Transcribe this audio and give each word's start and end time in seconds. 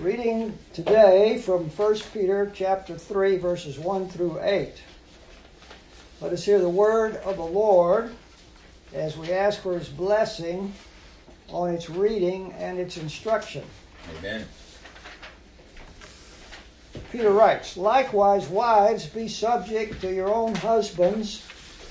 Reading 0.00 0.58
today 0.74 1.38
from 1.38 1.70
1 1.70 1.94
Peter 2.12 2.52
chapter 2.54 2.98
3 2.98 3.38
verses 3.38 3.78
1 3.78 4.10
through 4.10 4.38
8. 4.42 4.74
Let 6.20 6.32
us 6.34 6.44
hear 6.44 6.58
the 6.58 6.68
word 6.68 7.16
of 7.16 7.38
the 7.38 7.46
Lord 7.46 8.12
as 8.92 9.16
we 9.16 9.32
ask 9.32 9.62
for 9.62 9.78
his 9.78 9.88
blessing 9.88 10.74
on 11.48 11.70
its 11.70 11.88
reading 11.88 12.52
and 12.58 12.78
its 12.78 12.98
instruction. 12.98 13.64
Amen. 14.18 14.46
Peter 17.10 17.30
writes, 17.30 17.78
Likewise, 17.78 18.48
wives, 18.48 19.06
be 19.06 19.28
subject 19.28 20.02
to 20.02 20.12
your 20.12 20.28
own 20.28 20.54
husbands, 20.56 21.42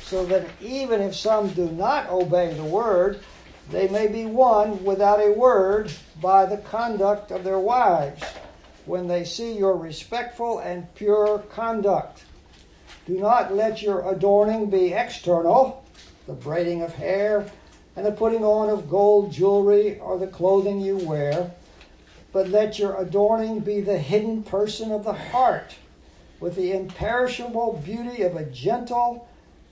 so 0.04 0.24
that 0.28 0.48
even 0.62 1.02
if 1.02 1.16
some 1.16 1.50
do 1.50 1.72
not 1.72 2.08
obey 2.12 2.54
the 2.54 2.64
word, 2.64 3.22
they 3.70 3.88
may 3.88 4.08
be 4.08 4.26
won 4.26 4.84
without 4.84 5.20
a 5.20 5.32
word 5.32 5.92
by 6.22 6.46
the 6.46 6.58
conduct 6.58 7.32
of 7.32 7.44
their 7.44 7.60
wives, 7.60 8.24
when 8.86 9.08
they 9.08 9.24
see 9.24 9.58
your 9.58 9.76
respectful 9.76 10.60
and 10.60 10.94
pure 10.94 11.40
conduct. 11.50 12.24
Do 13.08 13.18
not 13.18 13.54
let 13.54 13.82
your 13.82 14.08
adorning 14.12 14.70
be 14.70 14.94
external, 14.94 15.84
the 16.28 16.34
braiding 16.34 16.82
of 16.82 16.94
hair, 16.94 17.52
and 17.96 18.06
the 18.06 18.12
putting 18.12 18.44
on 18.44 18.70
of 18.70 18.90
gold 18.90 19.32
jewelry, 19.32 20.00
or 20.00 20.18
the 20.20 20.28
clothing 20.28 20.80
you 20.82 20.98
wear, 20.98 21.52
but 22.32 22.50
let 22.50 22.78
your 22.78 23.00
adorning 23.00 23.62
be 23.62 23.82
the 23.82 23.98
hidden 23.98 24.44
person 24.44 24.92
of 24.92 25.04
the 25.04 25.14
heart, 25.14 25.76
with 26.40 26.56
the 26.56 26.74
imperishable 26.74 27.82
beauty 27.84 28.22
of 28.22 28.36
a 28.36 28.46
gentle 28.46 29.28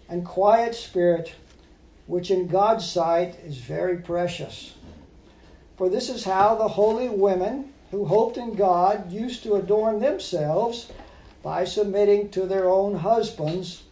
and 0.09 0.25
quiet 0.25 0.73
spirit 0.73 1.33
which 2.07 2.31
in 2.31 2.47
God's 2.47 2.89
sight 2.89 3.37
is 3.45 3.57
very 3.57 3.97
precious. 3.97 4.73
For 5.77 5.89
this 5.89 6.09
is 6.09 6.23
how 6.23 6.55
the 6.55 6.67
holy 6.67 7.09
women 7.09 7.73
who 7.91 8.05
hoped 8.05 8.37
in 8.37 8.55
God 8.55 9.11
used 9.11 9.43
to 9.43 9.55
adorn 9.55 9.99
themselves 9.99 10.91
by 11.41 11.65
submitting 11.65 12.29
to 12.29 12.45
their 12.45 12.69
own 12.69 12.95
husbands, 12.95 13.83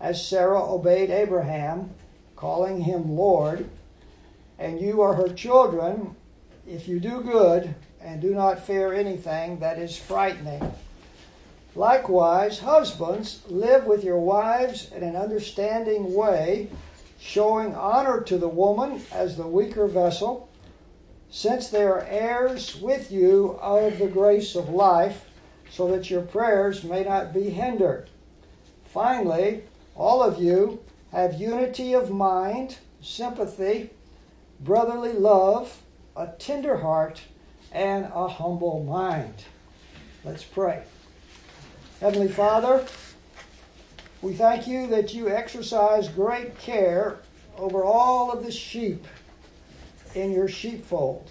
as 0.00 0.24
Sarah 0.24 0.62
obeyed 0.62 1.10
Abraham, 1.10 1.90
calling 2.36 2.82
him 2.82 3.16
Lord. 3.16 3.68
And 4.58 4.80
you 4.80 5.00
are 5.00 5.14
her 5.14 5.32
children 5.32 6.14
if 6.68 6.86
you 6.86 7.00
do 7.00 7.22
good 7.22 7.74
and 8.00 8.20
do 8.20 8.34
not 8.34 8.64
fear 8.64 8.92
anything 8.92 9.58
that 9.60 9.78
is 9.78 9.96
frightening. 9.96 10.74
Likewise, 11.74 12.60
husbands, 12.60 13.42
live 13.48 13.84
with 13.84 14.04
your 14.04 14.18
wives 14.18 14.90
in 14.92 15.02
an 15.02 15.16
understanding 15.16 16.14
way 16.14 16.68
showing 17.20 17.74
honor 17.74 18.20
to 18.22 18.38
the 18.38 18.48
woman 18.48 19.02
as 19.12 19.36
the 19.36 19.46
weaker 19.46 19.86
vessel, 19.86 20.48
since 21.30 21.68
they 21.68 21.84
are 21.84 22.04
heirs 22.08 22.80
with 22.80 23.12
you 23.12 23.58
of 23.60 23.98
the 23.98 24.08
grace 24.08 24.56
of 24.56 24.70
life, 24.70 25.26
so 25.70 25.86
that 25.88 26.10
your 26.10 26.22
prayers 26.22 26.82
may 26.82 27.04
not 27.04 27.32
be 27.32 27.50
hindered. 27.50 28.10
Finally, 28.86 29.62
all 29.94 30.22
of 30.22 30.42
you 30.42 30.82
have 31.12 31.40
unity 31.40 31.92
of 31.92 32.10
mind, 32.10 32.78
sympathy, 33.00 33.90
brotherly 34.58 35.12
love, 35.12 35.82
a 36.16 36.26
tender 36.38 36.78
heart, 36.78 37.22
and 37.70 38.06
a 38.12 38.26
humble 38.26 38.82
mind. 38.82 39.44
Let's 40.24 40.42
pray. 40.42 40.82
Heavenly 42.00 42.28
Father, 42.28 42.84
we 44.22 44.34
thank 44.34 44.66
you 44.66 44.86
that 44.88 45.14
you 45.14 45.30
exercise 45.30 46.08
great 46.08 46.58
care 46.58 47.18
over 47.56 47.84
all 47.84 48.30
of 48.30 48.44
the 48.44 48.52
sheep 48.52 49.06
in 50.14 50.32
your 50.32 50.48
sheepfold, 50.48 51.30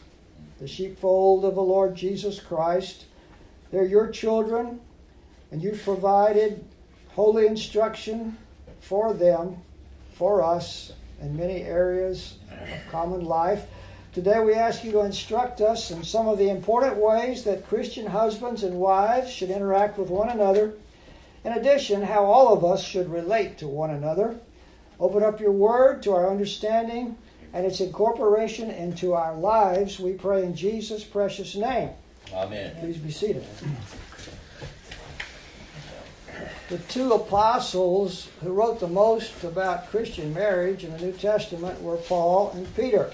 the 0.59 0.67
sheepfold 0.67 1.45
of 1.45 1.55
the 1.55 1.61
Lord 1.61 1.95
Jesus 1.95 2.39
Christ. 2.39 3.05
They're 3.71 3.85
your 3.85 4.09
children, 4.09 4.79
and 5.51 5.61
you've 5.61 5.83
provided 5.83 6.65
holy 7.09 7.45
instruction 7.45 8.37
for 8.79 9.13
them, 9.13 9.57
for 10.13 10.41
us, 10.41 10.93
in 11.21 11.37
many 11.37 11.63
areas 11.63 12.37
of 12.49 12.91
common 12.91 13.25
life. 13.25 13.65
Today 14.13 14.39
we 14.39 14.55
ask 14.55 14.83
you 14.83 14.91
to 14.93 15.01
instruct 15.01 15.61
us 15.61 15.91
in 15.91 16.03
some 16.03 16.27
of 16.27 16.39
the 16.39 16.49
important 16.49 16.95
ways 16.95 17.43
that 17.43 17.67
Christian 17.67 18.07
husbands 18.07 18.63
and 18.63 18.75
wives 18.75 19.29
should 19.29 19.51
interact 19.51 19.99
with 19.99 20.09
one 20.09 20.29
another 20.29 20.73
in 21.49 21.57
addition, 21.57 22.03
how 22.03 22.25
all 22.25 22.53
of 22.53 22.63
us 22.63 22.83
should 22.83 23.11
relate 23.11 23.57
to 23.57 23.67
one 23.67 23.89
another. 23.89 24.39
Open 24.99 25.23
up 25.23 25.39
your 25.39 25.51
word 25.51 26.03
to 26.03 26.13
our 26.13 26.29
understanding 26.29 27.17
and 27.53 27.65
its 27.65 27.81
incorporation 27.81 28.69
into 28.69 29.13
our 29.13 29.35
lives, 29.35 29.99
we 29.99 30.13
pray 30.13 30.43
in 30.43 30.55
Jesus' 30.55 31.03
precious 31.03 31.55
name. 31.55 31.89
Amen. 32.31 32.75
Please 32.79 32.97
be 32.97 33.09
seated. 33.09 33.43
The 36.69 36.77
two 36.77 37.13
apostles 37.13 38.29
who 38.41 38.51
wrote 38.51 38.79
the 38.79 38.87
most 38.87 39.43
about 39.43 39.89
Christian 39.89 40.31
marriage 40.31 40.83
in 40.83 40.91
the 40.91 40.99
New 40.99 41.13
Testament 41.13 41.81
were 41.81 41.97
Paul 41.97 42.51
and 42.51 42.75
Peter. 42.75 43.11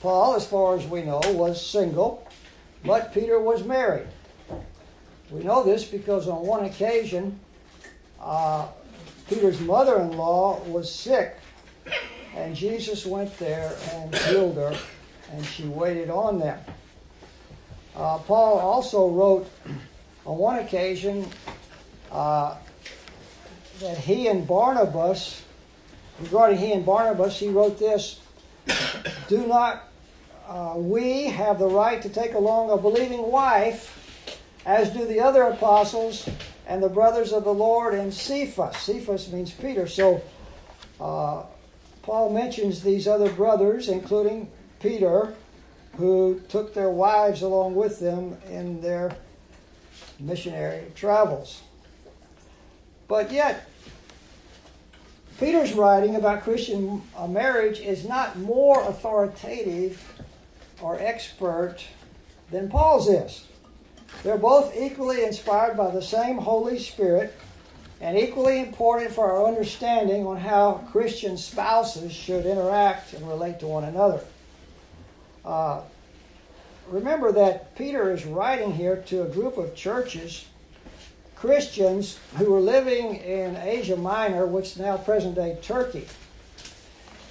Paul, 0.00 0.36
as 0.36 0.46
far 0.46 0.76
as 0.76 0.86
we 0.86 1.02
know, 1.02 1.20
was 1.26 1.64
single, 1.64 2.24
but 2.84 3.12
Peter 3.12 3.40
was 3.40 3.64
married. 3.64 4.06
We 5.30 5.42
know 5.42 5.62
this 5.62 5.84
because 5.84 6.26
on 6.26 6.46
one 6.46 6.64
occasion, 6.64 7.38
uh, 8.20 8.68
Peter's 9.28 9.60
mother 9.60 10.00
in 10.00 10.16
law 10.16 10.60
was 10.64 10.92
sick, 10.92 11.36
and 12.34 12.56
Jesus 12.56 13.04
went 13.04 13.36
there 13.38 13.76
and 13.92 14.14
healed 14.14 14.56
her, 14.56 14.74
and 15.32 15.44
she 15.44 15.64
waited 15.64 16.08
on 16.08 16.38
them. 16.38 16.58
Uh, 17.94 18.18
Paul 18.18 18.58
also 18.58 19.10
wrote 19.10 19.50
on 20.24 20.38
one 20.38 20.60
occasion 20.60 21.28
uh, 22.10 22.56
that 23.80 23.98
he 23.98 24.28
and 24.28 24.46
Barnabas, 24.46 25.42
regarding 26.20 26.58
he 26.58 26.72
and 26.72 26.86
Barnabas, 26.86 27.38
he 27.38 27.48
wrote 27.48 27.78
this 27.78 28.20
Do 29.28 29.46
not 29.46 29.84
uh, 30.48 30.74
we 30.76 31.26
have 31.26 31.58
the 31.58 31.66
right 31.66 32.00
to 32.00 32.08
take 32.08 32.32
along 32.32 32.70
a 32.70 32.78
believing 32.78 33.30
wife 33.30 33.97
as 34.68 34.90
do 34.90 35.06
the 35.06 35.18
other 35.18 35.44
apostles 35.44 36.28
and 36.66 36.82
the 36.82 36.90
brothers 36.90 37.32
of 37.32 37.42
the 37.42 37.54
Lord 37.54 37.94
and 37.94 38.12
Cephas. 38.12 38.76
Cephas 38.76 39.32
means 39.32 39.50
Peter. 39.50 39.86
So 39.86 40.20
uh, 41.00 41.44
Paul 42.02 42.34
mentions 42.34 42.82
these 42.82 43.08
other 43.08 43.32
brothers, 43.32 43.88
including 43.88 44.50
Peter, 44.78 45.32
who 45.96 46.42
took 46.50 46.74
their 46.74 46.90
wives 46.90 47.40
along 47.40 47.76
with 47.76 47.98
them 47.98 48.36
in 48.50 48.82
their 48.82 49.16
missionary 50.20 50.84
travels. 50.94 51.62
But 53.08 53.32
yet, 53.32 53.66
Peter's 55.40 55.72
writing 55.72 56.16
about 56.16 56.42
Christian 56.42 57.00
marriage 57.26 57.80
is 57.80 58.06
not 58.06 58.38
more 58.38 58.86
authoritative 58.86 60.22
or 60.82 61.00
expert 61.00 61.78
than 62.50 62.68
Paul's 62.68 63.08
is. 63.08 63.47
They're 64.22 64.38
both 64.38 64.76
equally 64.76 65.24
inspired 65.24 65.76
by 65.76 65.90
the 65.90 66.02
same 66.02 66.38
Holy 66.38 66.78
Spirit 66.78 67.34
and 68.00 68.16
equally 68.16 68.60
important 68.60 69.12
for 69.12 69.30
our 69.30 69.46
understanding 69.46 70.26
on 70.26 70.36
how 70.36 70.84
Christian 70.92 71.36
spouses 71.36 72.12
should 72.12 72.46
interact 72.46 73.12
and 73.12 73.28
relate 73.28 73.60
to 73.60 73.66
one 73.66 73.84
another. 73.84 74.22
Uh, 75.44 75.82
remember 76.88 77.32
that 77.32 77.74
Peter 77.76 78.12
is 78.12 78.24
writing 78.24 78.72
here 78.72 78.96
to 79.06 79.22
a 79.22 79.28
group 79.28 79.56
of 79.56 79.74
churches, 79.74 80.46
Christians 81.34 82.18
who 82.36 82.50
were 82.50 82.60
living 82.60 83.16
in 83.16 83.56
Asia 83.56 83.96
Minor, 83.96 84.46
which 84.46 84.66
is 84.66 84.78
now 84.78 84.96
present 84.96 85.34
day 85.34 85.58
Turkey. 85.62 86.06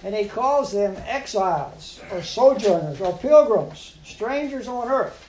And 0.04 0.14
he 0.14 0.26
calls 0.26 0.72
them 0.72 0.96
exiles 1.08 2.00
or 2.12 2.22
sojourners 2.22 3.02
or 3.02 3.18
pilgrims, 3.18 3.98
strangers 4.04 4.68
on 4.68 4.90
earth. 4.90 5.27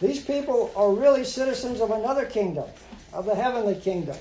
These 0.00 0.24
people 0.24 0.72
are 0.76 0.92
really 0.92 1.24
citizens 1.24 1.80
of 1.80 1.90
another 1.90 2.26
kingdom, 2.26 2.68
of 3.12 3.26
the 3.26 3.34
heavenly 3.34 3.76
kingdom. 3.76 4.16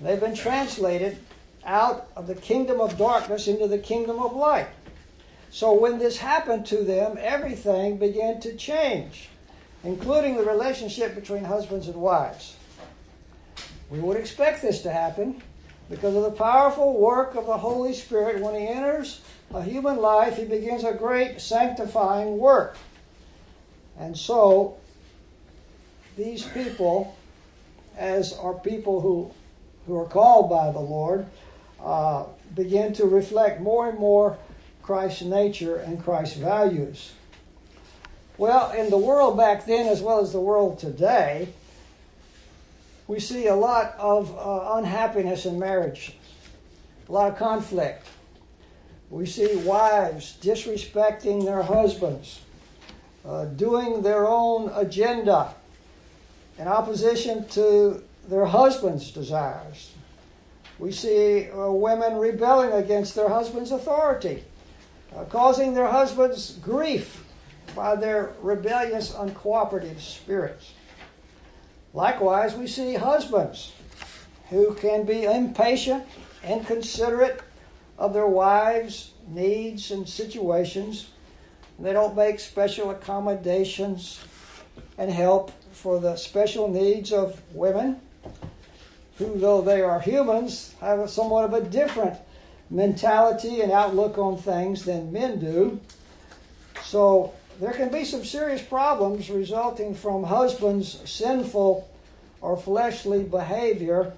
They've 0.00 0.20
been 0.20 0.34
translated 0.34 1.18
out 1.64 2.08
of 2.16 2.26
the 2.26 2.34
kingdom 2.34 2.80
of 2.80 2.96
darkness 2.96 3.48
into 3.48 3.66
the 3.66 3.78
kingdom 3.78 4.18
of 4.18 4.34
light. 4.34 4.68
So 5.50 5.72
when 5.72 5.98
this 5.98 6.18
happened 6.18 6.66
to 6.66 6.84
them, 6.84 7.18
everything 7.20 7.96
began 7.96 8.40
to 8.40 8.56
change, 8.56 9.28
including 9.84 10.36
the 10.36 10.44
relationship 10.44 11.14
between 11.14 11.44
husbands 11.44 11.88
and 11.88 11.96
wives. 11.96 12.56
We 13.90 14.00
would 14.00 14.16
expect 14.16 14.62
this 14.62 14.82
to 14.82 14.92
happen 14.92 15.42
because 15.88 16.14
of 16.14 16.22
the 16.22 16.30
powerful 16.30 16.98
work 16.98 17.36
of 17.36 17.46
the 17.46 17.58
Holy 17.58 17.94
Spirit. 17.94 18.42
When 18.42 18.54
He 18.54 18.66
enters 18.66 19.20
a 19.54 19.62
human 19.62 19.96
life, 19.98 20.36
He 20.36 20.44
begins 20.44 20.84
a 20.84 20.92
great 20.92 21.40
sanctifying 21.40 22.38
work. 22.38 22.76
And 23.98 24.16
so, 24.16 24.76
these 26.16 26.44
people, 26.44 27.16
as 27.96 28.32
are 28.32 28.54
people 28.54 29.00
who, 29.00 29.30
who 29.86 29.98
are 29.98 30.06
called 30.06 30.50
by 30.50 30.70
the 30.70 30.80
Lord, 30.80 31.26
uh, 31.82 32.24
begin 32.54 32.92
to 32.94 33.06
reflect 33.06 33.60
more 33.60 33.88
and 33.88 33.98
more 33.98 34.38
Christ's 34.82 35.22
nature 35.22 35.76
and 35.76 36.02
Christ's 36.02 36.36
values. 36.36 37.12
Well, 38.38 38.70
in 38.72 38.90
the 38.90 38.98
world 38.98 39.36
back 39.36 39.66
then, 39.66 39.86
as 39.86 40.02
well 40.02 40.20
as 40.20 40.32
the 40.32 40.40
world 40.40 40.78
today, 40.78 41.48
we 43.06 43.20
see 43.20 43.46
a 43.46 43.54
lot 43.54 43.94
of 43.98 44.36
uh, 44.36 44.74
unhappiness 44.74 45.46
in 45.46 45.58
marriage, 45.58 46.16
a 47.08 47.12
lot 47.12 47.32
of 47.32 47.38
conflict. 47.38 48.06
We 49.10 49.26
see 49.26 49.56
wives 49.56 50.36
disrespecting 50.42 51.44
their 51.44 51.62
husbands, 51.62 52.40
uh, 53.26 53.46
doing 53.46 54.02
their 54.02 54.26
own 54.26 54.70
agenda 54.74 55.54
in 56.58 56.68
opposition 56.68 57.46
to 57.48 58.02
their 58.28 58.46
husband's 58.46 59.10
desires. 59.10 59.92
We 60.78 60.92
see 60.92 61.50
uh, 61.50 61.70
women 61.70 62.16
rebelling 62.16 62.72
against 62.72 63.14
their 63.14 63.28
husband's 63.28 63.72
authority, 63.72 64.44
uh, 65.16 65.24
causing 65.24 65.74
their 65.74 65.88
husbands 65.88 66.58
grief 66.62 67.24
by 67.74 67.96
their 67.96 68.32
rebellious, 68.40 69.12
uncooperative 69.12 70.00
spirits. 70.00 70.72
Likewise, 71.94 72.54
we 72.54 72.66
see 72.66 72.94
husbands 72.94 73.72
who 74.50 74.74
can 74.74 75.04
be 75.04 75.24
impatient, 75.24 76.04
inconsiderate 76.44 77.40
of 77.98 78.12
their 78.12 78.26
wives' 78.26 79.12
needs 79.28 79.90
and 79.90 80.08
situations. 80.08 81.08
They 81.78 81.92
don't 81.92 82.16
make 82.16 82.40
special 82.40 82.90
accommodations 82.90 84.20
and 84.96 85.10
help 85.10 85.52
for 85.72 86.00
the 86.00 86.16
special 86.16 86.68
needs 86.68 87.12
of 87.12 87.40
women, 87.54 88.00
who, 89.18 89.38
though 89.38 89.60
they 89.60 89.82
are 89.82 90.00
humans, 90.00 90.74
have 90.80 91.00
a 91.00 91.08
somewhat 91.08 91.44
of 91.44 91.52
a 91.52 91.60
different 91.60 92.18
mentality 92.70 93.60
and 93.60 93.70
outlook 93.70 94.18
on 94.18 94.38
things 94.38 94.84
than 94.84 95.12
men 95.12 95.38
do. 95.38 95.80
So 96.82 97.34
there 97.60 97.72
can 97.72 97.90
be 97.90 98.04
some 98.04 98.24
serious 98.24 98.62
problems 98.62 99.30
resulting 99.30 99.94
from 99.94 100.24
husbands' 100.24 100.98
sinful 101.08 101.88
or 102.40 102.56
fleshly 102.56 103.22
behavior. 103.22 104.12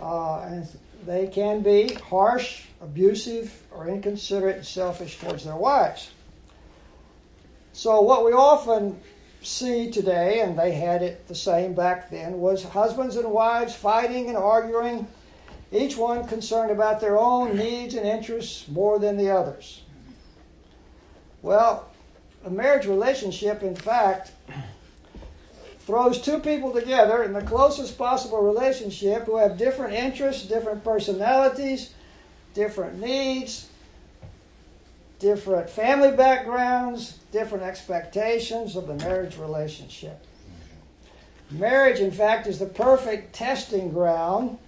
Uh, 0.00 0.40
and 0.40 0.68
they 1.06 1.28
can 1.28 1.62
be 1.62 1.94
harsh, 1.94 2.64
abusive, 2.80 3.62
or 3.70 3.88
inconsiderate 3.88 4.56
and 4.56 4.66
selfish 4.66 5.18
towards 5.18 5.44
their 5.44 5.56
wives. 5.56 6.10
So, 7.76 8.00
what 8.00 8.24
we 8.24 8.32
often 8.32 8.98
see 9.42 9.90
today, 9.90 10.40
and 10.40 10.58
they 10.58 10.72
had 10.72 11.02
it 11.02 11.28
the 11.28 11.34
same 11.34 11.74
back 11.74 12.08
then, 12.08 12.40
was 12.40 12.64
husbands 12.64 13.16
and 13.16 13.30
wives 13.30 13.74
fighting 13.74 14.28
and 14.28 14.36
arguing, 14.38 15.06
each 15.70 15.94
one 15.94 16.26
concerned 16.26 16.70
about 16.70 17.02
their 17.02 17.18
own 17.18 17.54
needs 17.54 17.94
and 17.94 18.06
interests 18.06 18.66
more 18.66 18.98
than 18.98 19.18
the 19.18 19.28
others. 19.28 19.82
Well, 21.42 21.90
a 22.46 22.50
marriage 22.50 22.86
relationship, 22.86 23.62
in 23.62 23.76
fact, 23.76 24.32
throws 25.80 26.18
two 26.18 26.38
people 26.38 26.72
together 26.72 27.24
in 27.24 27.34
the 27.34 27.42
closest 27.42 27.98
possible 27.98 28.40
relationship 28.40 29.24
who 29.24 29.36
have 29.36 29.58
different 29.58 29.92
interests, 29.92 30.48
different 30.48 30.82
personalities, 30.82 31.92
different 32.54 32.98
needs, 32.98 33.68
different 35.18 35.70
family 35.70 36.12
backgrounds, 36.12 37.18
different 37.32 37.64
expectations 37.64 38.76
of 38.76 38.86
the 38.86 38.94
marriage 38.94 39.36
relationship. 39.38 40.24
Marriage, 41.50 42.00
in 42.00 42.10
fact, 42.10 42.46
is 42.46 42.58
the 42.58 42.66
perfect 42.66 43.34
testing 43.34 43.92
ground, 43.92 44.58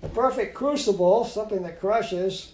the 0.00 0.08
perfect 0.08 0.54
crucible, 0.54 1.24
something 1.24 1.62
that 1.62 1.80
crushes, 1.80 2.52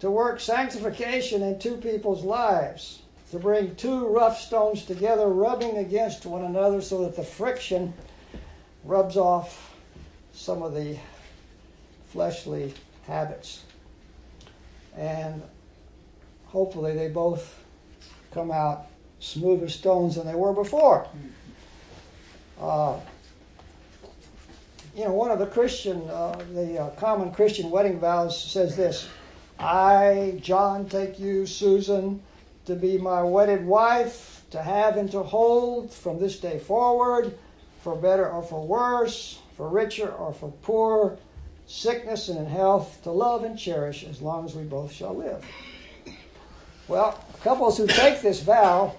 to 0.00 0.10
work 0.10 0.40
sanctification 0.40 1.42
in 1.42 1.58
two 1.58 1.76
people's 1.76 2.24
lives 2.24 3.02
to 3.30 3.38
bring 3.38 3.74
two 3.74 4.06
rough 4.06 4.40
stones 4.40 4.84
together, 4.84 5.28
rubbing 5.28 5.78
against 5.78 6.24
one 6.24 6.44
another 6.44 6.80
so 6.80 7.02
that 7.02 7.14
the 7.14 7.22
friction 7.22 7.92
rubs 8.84 9.16
off 9.16 9.76
some 10.32 10.62
of 10.62 10.74
the 10.74 10.96
fleshly 12.06 12.72
habits. 13.06 13.64
And 14.96 15.42
hopefully 16.48 16.94
they 16.94 17.08
both 17.08 17.62
come 18.32 18.50
out 18.50 18.86
smooth 19.20 19.62
as 19.62 19.74
stones 19.74 20.16
than 20.16 20.26
they 20.26 20.34
were 20.34 20.52
before. 20.52 21.06
Uh, 22.60 22.98
you 24.94 25.04
know, 25.04 25.12
one 25.12 25.30
of 25.30 25.38
the 25.38 25.46
Christian, 25.46 26.02
uh, 26.10 26.42
the 26.52 26.78
uh, 26.78 26.90
common 26.90 27.30
Christian 27.32 27.70
wedding 27.70 28.00
vows 28.00 28.42
says 28.42 28.76
this 28.76 29.08
I, 29.58 30.38
John, 30.40 30.88
take 30.88 31.18
you, 31.18 31.46
Susan, 31.46 32.20
to 32.66 32.74
be 32.74 32.98
my 32.98 33.22
wedded 33.22 33.64
wife, 33.64 34.44
to 34.50 34.62
have 34.62 34.96
and 34.96 35.10
to 35.12 35.22
hold 35.22 35.92
from 35.92 36.18
this 36.18 36.40
day 36.40 36.58
forward, 36.58 37.36
for 37.80 37.94
better 37.96 38.28
or 38.28 38.42
for 38.42 38.66
worse, 38.66 39.40
for 39.56 39.68
richer 39.68 40.08
or 40.08 40.32
for 40.32 40.50
poorer, 40.62 41.16
sickness 41.66 42.28
and 42.28 42.38
in 42.38 42.46
health, 42.46 43.00
to 43.02 43.10
love 43.10 43.44
and 43.44 43.58
cherish 43.58 44.04
as 44.04 44.20
long 44.20 44.44
as 44.44 44.54
we 44.54 44.62
both 44.62 44.92
shall 44.92 45.14
live. 45.14 45.44
Well, 46.88 47.22
couples 47.42 47.76
who 47.76 47.86
take 47.86 48.22
this 48.22 48.40
vow, 48.40 48.94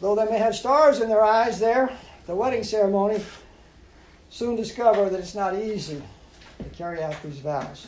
though 0.00 0.14
they 0.14 0.26
may 0.26 0.38
have 0.38 0.54
stars 0.54 1.00
in 1.00 1.08
their 1.08 1.24
eyes 1.24 1.58
there, 1.58 1.90
the 2.26 2.34
wedding 2.34 2.62
ceremony, 2.62 3.24
soon 4.28 4.54
discover 4.54 5.08
that 5.08 5.18
it's 5.18 5.34
not 5.34 5.54
easy 5.54 6.02
to 6.58 6.64
carry 6.76 7.02
out 7.02 7.16
these 7.22 7.38
vows. 7.38 7.86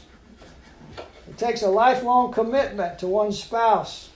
It 1.29 1.37
takes 1.37 1.61
a 1.63 1.69
lifelong 1.69 2.33
commitment 2.33 2.99
to 3.01 3.07
one's 3.07 3.43
spouse 3.43 4.09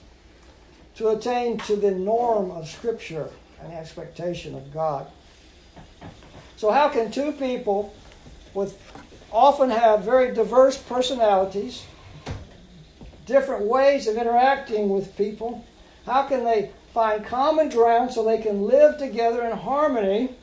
to 0.95 1.09
attain 1.09 1.57
to 1.59 1.75
the 1.75 1.91
norm 1.91 2.49
of 2.49 2.67
Scripture 2.67 3.29
and 3.61 3.71
expectation 3.73 4.55
of 4.55 4.73
God. 4.73 5.07
So, 6.57 6.71
how 6.71 6.89
can 6.89 7.11
two 7.11 7.31
people 7.33 7.93
with 8.53 8.77
often 9.31 9.69
have 9.69 10.03
very 10.03 10.33
diverse 10.33 10.77
personalities, 10.77 11.85
different 13.25 13.65
ways 13.65 14.07
of 14.07 14.17
interacting 14.17 14.89
with 14.89 15.15
people, 15.17 15.65
how 16.05 16.23
can 16.23 16.43
they 16.43 16.71
find 16.93 17.25
common 17.25 17.69
ground 17.69 18.11
so 18.11 18.23
they 18.23 18.37
can 18.37 18.63
live 18.63 18.97
together 18.97 19.43
in 19.43 19.51
harmony 19.51 20.35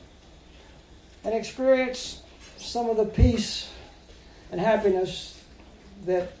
and 1.23 1.33
experience 1.33 2.21
some 2.57 2.89
of 2.89 2.97
the 2.97 3.05
peace 3.05 3.71
and 4.51 4.59
happiness 4.59 5.43
that 6.05 6.33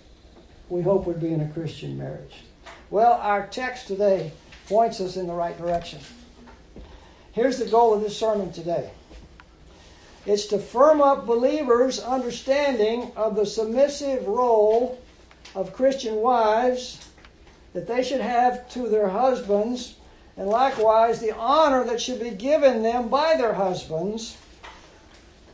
we 0.69 0.81
hope 0.81 1.07
would 1.07 1.19
be 1.19 1.33
in 1.33 1.41
a 1.41 1.47
Christian 1.49 1.97
marriage? 1.97 2.43
Well, 2.89 3.13
our 3.13 3.47
text 3.47 3.87
today 3.87 4.31
points 4.67 5.01
us 5.01 5.17
in 5.17 5.27
the 5.27 5.33
right 5.33 5.57
direction. 5.57 5.99
Here's 7.31 7.57
the 7.57 7.65
goal 7.65 7.93
of 7.93 8.01
this 8.01 8.17
sermon 8.17 8.51
today 8.51 8.91
it's 10.25 10.45
to 10.47 10.59
firm 10.59 11.01
up 11.01 11.25
believers' 11.25 11.99
understanding 11.99 13.11
of 13.15 13.35
the 13.35 13.45
submissive 13.45 14.25
role 14.25 15.02
of 15.55 15.73
Christian 15.73 16.15
wives 16.15 17.09
that 17.73 17.87
they 17.87 18.03
should 18.03 18.21
have 18.21 18.69
to 18.69 18.87
their 18.87 19.09
husbands, 19.09 19.95
and 20.37 20.47
likewise 20.47 21.19
the 21.19 21.35
honor 21.35 21.83
that 21.83 22.01
should 22.01 22.19
be 22.19 22.31
given 22.31 22.83
them 22.83 23.09
by 23.09 23.35
their 23.35 23.53
husbands. 23.53 24.37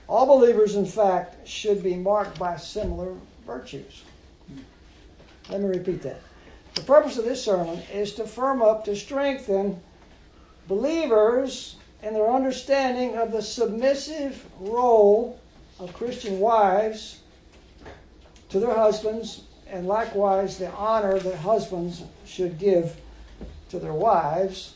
All 0.08 0.26
believers, 0.26 0.76
in 0.76 0.86
fact, 0.86 1.48
should 1.48 1.84
be 1.84 1.96
marked 1.96 2.40
by 2.40 2.58
similar 2.58 3.14
virtues. 3.46 4.04
Let 5.50 5.62
me 5.62 5.68
repeat 5.68 6.02
that. 6.04 6.22
The 6.76 6.82
purpose 6.82 7.18
of 7.18 7.26
this 7.26 7.44
sermon 7.44 7.82
is 7.92 8.14
to 8.14 8.26
firm 8.26 8.62
up, 8.62 8.86
to 8.86 8.96
strengthen 8.96 9.82
believers 10.68 11.76
in 12.04 12.14
their 12.14 12.30
understanding 12.30 13.18
of 13.18 13.32
the 13.32 13.42
submissive 13.42 14.46
role 14.60 15.40
of 15.80 15.94
Christian 15.94 16.40
wives 16.40 17.20
to 18.50 18.60
their 18.60 18.74
husbands, 18.74 19.44
and 19.70 19.88
likewise 19.88 20.58
the 20.58 20.72
honor 20.72 21.20
that 21.20 21.36
husbands 21.38 22.04
should 22.26 22.58
give 22.58 22.96
to 23.70 23.80
their 23.80 23.94
wives. 23.94 24.76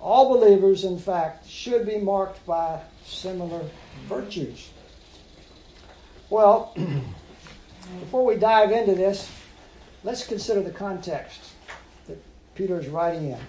All 0.00 0.28
believers, 0.28 0.84
in 0.84 0.98
fact, 0.98 1.48
should 1.48 1.86
be 1.86 1.98
marked 1.98 2.44
by 2.46 2.80
similar 3.04 3.62
virtues. 4.06 4.70
Well, 6.30 6.74
before 8.00 8.24
we 8.24 8.36
dive 8.36 8.70
into 8.70 8.94
this, 8.94 9.30
Let's 10.04 10.24
consider 10.24 10.62
the 10.62 10.70
context 10.70 11.40
that 12.06 12.22
Peter 12.54 12.78
is 12.78 12.88
writing 12.88 13.32
in. 13.32 13.40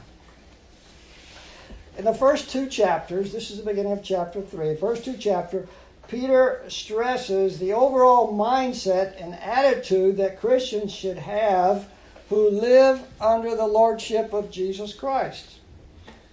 In 1.97 2.05
the 2.05 2.13
first 2.13 2.49
two 2.49 2.67
chapters, 2.67 3.31
this 3.31 3.51
is 3.51 3.57
the 3.57 3.63
beginning 3.63 3.91
of 3.91 4.03
chapter 4.03 4.41
3, 4.41 4.75
first 4.75 5.05
two 5.05 5.17
chapters, 5.17 5.67
Peter 6.09 6.63
stresses 6.67 7.59
the 7.59 7.71
overall 7.71 8.35
mindset 8.35 9.21
and 9.21 9.35
attitude 9.35 10.17
that 10.17 10.39
Christians 10.39 10.91
should 10.91 11.17
have 11.17 11.87
who 12.29 12.49
live 12.49 13.01
under 13.21 13.55
the 13.55 13.67
lordship 13.67 14.33
of 14.33 14.49
Jesus 14.49 14.93
Christ. 14.93 15.59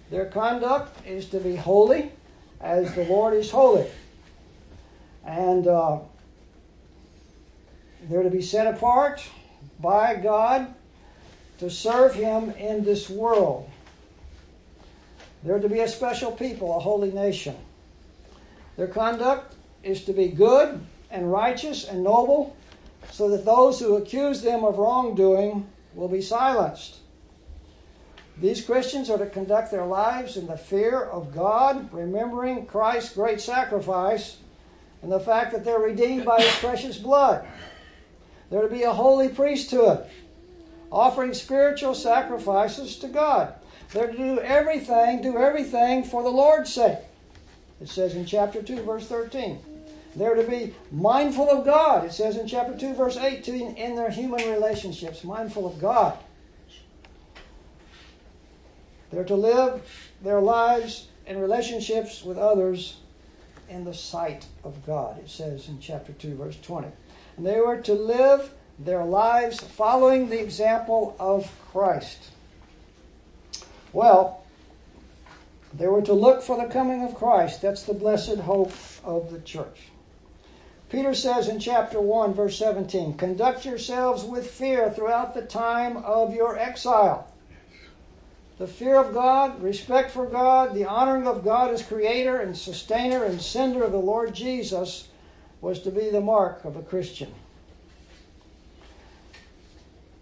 Their 0.09 0.25
conduct 0.25 1.05
is 1.05 1.27
to 1.29 1.39
be 1.39 1.55
holy 1.55 2.11
as 2.59 2.93
the 2.95 3.03
Lord 3.05 3.35
is 3.35 3.51
holy. 3.51 3.87
And 5.23 5.67
uh, 5.67 5.99
they're 8.09 8.23
to 8.23 8.31
be 8.31 8.41
set 8.41 8.67
apart 8.67 9.23
by 9.79 10.15
God 10.15 10.73
to 11.59 11.69
serve 11.69 12.15
Him 12.15 12.51
in 12.51 12.83
this 12.83 13.09
world. 13.09 13.69
They're 15.43 15.59
to 15.59 15.69
be 15.69 15.81
a 15.81 15.87
special 15.87 16.31
people, 16.31 16.75
a 16.75 16.79
holy 16.79 17.11
nation. 17.11 17.55
Their 18.75 18.87
conduct 18.87 19.55
is 19.83 20.03
to 20.05 20.13
be 20.13 20.27
good 20.27 20.81
and 21.09 21.31
righteous 21.31 21.87
and 21.87 22.03
noble, 22.03 22.55
so 23.11 23.29
that 23.29 23.45
those 23.45 23.79
who 23.79 23.95
accuse 23.95 24.41
them 24.41 24.63
of 24.63 24.77
wrongdoing 24.77 25.67
will 25.93 26.09
be 26.09 26.21
silenced. 26.21 26.97
These 28.39 28.65
Christians 28.65 29.09
are 29.09 29.17
to 29.17 29.25
conduct 29.25 29.71
their 29.71 29.85
lives 29.85 30.37
in 30.37 30.45
the 30.45 30.57
fear 30.57 31.01
of 31.01 31.33
God, 31.33 31.91
remembering 31.91 32.65
Christ's 32.67 33.13
great 33.15 33.41
sacrifice 33.41 34.37
and 35.01 35.11
the 35.11 35.19
fact 35.19 35.51
that 35.53 35.65
they're 35.65 35.79
redeemed 35.79 36.25
by 36.25 36.41
his 36.41 36.55
precious 36.57 36.97
blood. 36.97 37.47
They're 38.49 38.61
to 38.61 38.67
be 38.67 38.83
a 38.83 38.93
holy 38.93 39.29
priesthood, 39.29 40.05
offering 40.91 41.33
spiritual 41.33 41.95
sacrifices 41.95 42.97
to 42.99 43.07
God. 43.07 43.53
They're 43.91 44.11
to 44.11 44.17
do 44.17 44.39
everything, 44.39 45.21
do 45.21 45.37
everything 45.37 46.03
for 46.03 46.21
the 46.21 46.29
Lord's 46.29 46.73
sake. 46.73 46.99
It 47.81 47.89
says 47.89 48.15
in 48.15 48.25
chapter 48.25 48.61
2, 48.61 48.83
verse 48.83 49.07
13. 49.07 49.59
They're 50.15 50.35
to 50.35 50.43
be 50.43 50.73
mindful 50.91 51.49
of 51.49 51.63
God. 51.63 52.03
It 52.05 52.11
says 52.11 52.37
in 52.37 52.47
chapter 52.47 52.75
2, 52.75 52.95
verse 52.95 53.17
18, 53.17 53.75
in 53.75 53.95
their 53.95 54.09
human 54.09 54.49
relationships, 54.49 55.23
mindful 55.23 55.67
of 55.67 55.79
God. 55.79 56.17
They're 59.11 59.23
to 59.25 59.35
live 59.35 60.11
their 60.23 60.41
lives 60.41 61.07
and 61.27 61.39
relationships 61.39 62.23
with 62.23 62.37
others 62.37 62.97
in 63.69 63.83
the 63.83 63.93
sight 63.93 64.45
of 64.63 64.85
God, 64.85 65.19
it 65.19 65.29
says 65.29 65.67
in 65.67 65.79
chapter 65.79 66.13
2, 66.13 66.35
verse 66.35 66.57
20. 66.61 66.87
And 67.35 67.45
they 67.45 67.59
were 67.59 67.77
to 67.81 67.93
live 67.93 68.51
their 68.79 69.03
lives 69.03 69.59
following 69.59 70.29
the 70.29 70.41
example 70.41 71.15
of 71.19 71.51
Christ. 71.71 72.31
Well, 73.93 74.43
they 75.77 75.87
were 75.87 76.01
to 76.01 76.13
look 76.13 76.41
for 76.41 76.57
the 76.57 76.71
coming 76.71 77.03
of 77.03 77.15
Christ. 77.15 77.61
That's 77.61 77.83
the 77.83 77.93
blessed 77.93 78.37
hope 78.37 78.73
of 79.03 79.31
the 79.31 79.39
church. 79.39 79.89
Peter 80.89 81.13
says 81.13 81.47
in 81.47 81.59
chapter 81.59 81.99
1, 81.99 82.33
verse 82.33 82.57
17, 82.57 83.17
Conduct 83.17 83.65
yourselves 83.65 84.23
with 84.23 84.49
fear 84.49 84.89
throughout 84.89 85.33
the 85.33 85.41
time 85.41 85.97
of 85.97 86.33
your 86.33 86.57
exile. 86.57 87.31
The 88.57 88.67
fear 88.67 88.95
of 88.95 89.13
God, 89.13 89.61
respect 89.61 90.09
for 90.11 90.25
God, 90.25 90.73
the 90.73 90.85
honoring 90.85 91.27
of 91.27 91.43
God 91.43 91.71
as 91.71 91.83
creator 91.83 92.39
and 92.39 92.57
sustainer 92.57 93.23
and 93.23 93.39
sender 93.39 93.83
of 93.83 93.91
the 93.91 93.99
Lord 93.99 94.33
Jesus 94.33 95.09
was 95.61 95.79
to 95.81 95.91
be 95.91 96.09
the 96.09 96.21
mark 96.21 96.65
of 96.65 96.75
a 96.75 96.81
Christian. 96.81 97.33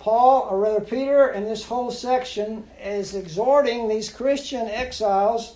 Paul, 0.05 0.47
or 0.51 0.59
rather 0.59 0.81
Peter, 0.81 1.31
in 1.31 1.45
this 1.45 1.65
whole 1.65 1.89
section 1.89 2.67
is 2.79 3.15
exhorting 3.15 3.88
these 3.88 4.12
Christian 4.12 4.67
exiles 4.67 5.55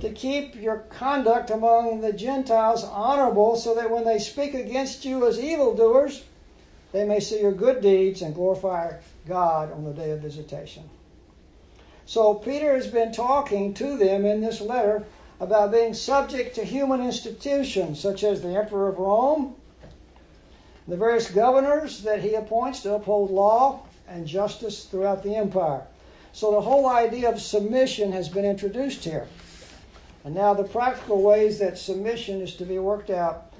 to 0.00 0.12
keep 0.12 0.54
your 0.54 0.84
conduct 0.88 1.50
among 1.50 2.00
the 2.00 2.12
Gentiles 2.12 2.84
honorable 2.84 3.56
so 3.56 3.74
that 3.74 3.90
when 3.90 4.04
they 4.04 4.20
speak 4.20 4.54
against 4.54 5.04
you 5.04 5.26
as 5.26 5.40
evildoers, 5.40 6.22
they 6.92 7.04
may 7.04 7.18
see 7.18 7.40
your 7.40 7.50
good 7.50 7.80
deeds 7.80 8.22
and 8.22 8.36
glorify 8.36 8.92
God 9.26 9.72
on 9.72 9.82
the 9.82 9.92
day 9.92 10.12
of 10.12 10.20
visitation. 10.20 10.88
So 12.06 12.34
Peter 12.34 12.76
has 12.76 12.86
been 12.86 13.10
talking 13.12 13.74
to 13.74 13.96
them 13.96 14.24
in 14.24 14.42
this 14.42 14.60
letter 14.60 15.04
about 15.40 15.72
being 15.72 15.92
subject 15.92 16.54
to 16.54 16.64
human 16.64 17.02
institutions 17.02 17.98
such 17.98 18.22
as 18.22 18.42
the 18.42 18.56
Emperor 18.56 18.86
of 18.86 19.00
Rome, 19.00 19.56
the 20.88 20.96
various 20.96 21.30
governors 21.30 22.02
that 22.02 22.20
he 22.20 22.34
appoints 22.34 22.80
to 22.80 22.94
uphold 22.94 23.30
law 23.30 23.82
and 24.08 24.26
justice 24.26 24.84
throughout 24.84 25.22
the 25.22 25.34
empire. 25.34 25.82
So 26.32 26.50
the 26.50 26.60
whole 26.60 26.88
idea 26.88 27.30
of 27.30 27.40
submission 27.40 28.12
has 28.12 28.28
been 28.28 28.44
introduced 28.44 29.04
here. 29.04 29.28
And 30.24 30.34
now 30.34 30.54
the 30.54 30.64
practical 30.64 31.22
ways 31.22 31.58
that 31.58 31.78
submission 31.78 32.40
is 32.40 32.56
to 32.56 32.64
be 32.64 32.78
worked 32.78 33.10
out 33.10 33.52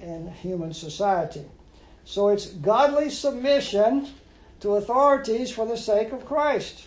in 0.00 0.30
human 0.30 0.72
society. 0.72 1.44
So 2.04 2.28
it's 2.28 2.46
godly 2.46 3.10
submission 3.10 4.08
to 4.60 4.76
authorities 4.76 5.50
for 5.50 5.66
the 5.66 5.76
sake 5.76 6.12
of 6.12 6.26
Christ. 6.26 6.86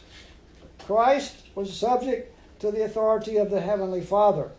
Christ 0.85 1.35
was 1.55 1.75
subject 1.75 2.33
to 2.59 2.71
the 2.71 2.83
authority 2.83 3.37
of 3.37 3.49
the 3.49 3.61
Heavenly 3.61 4.01
Father. 4.01 4.51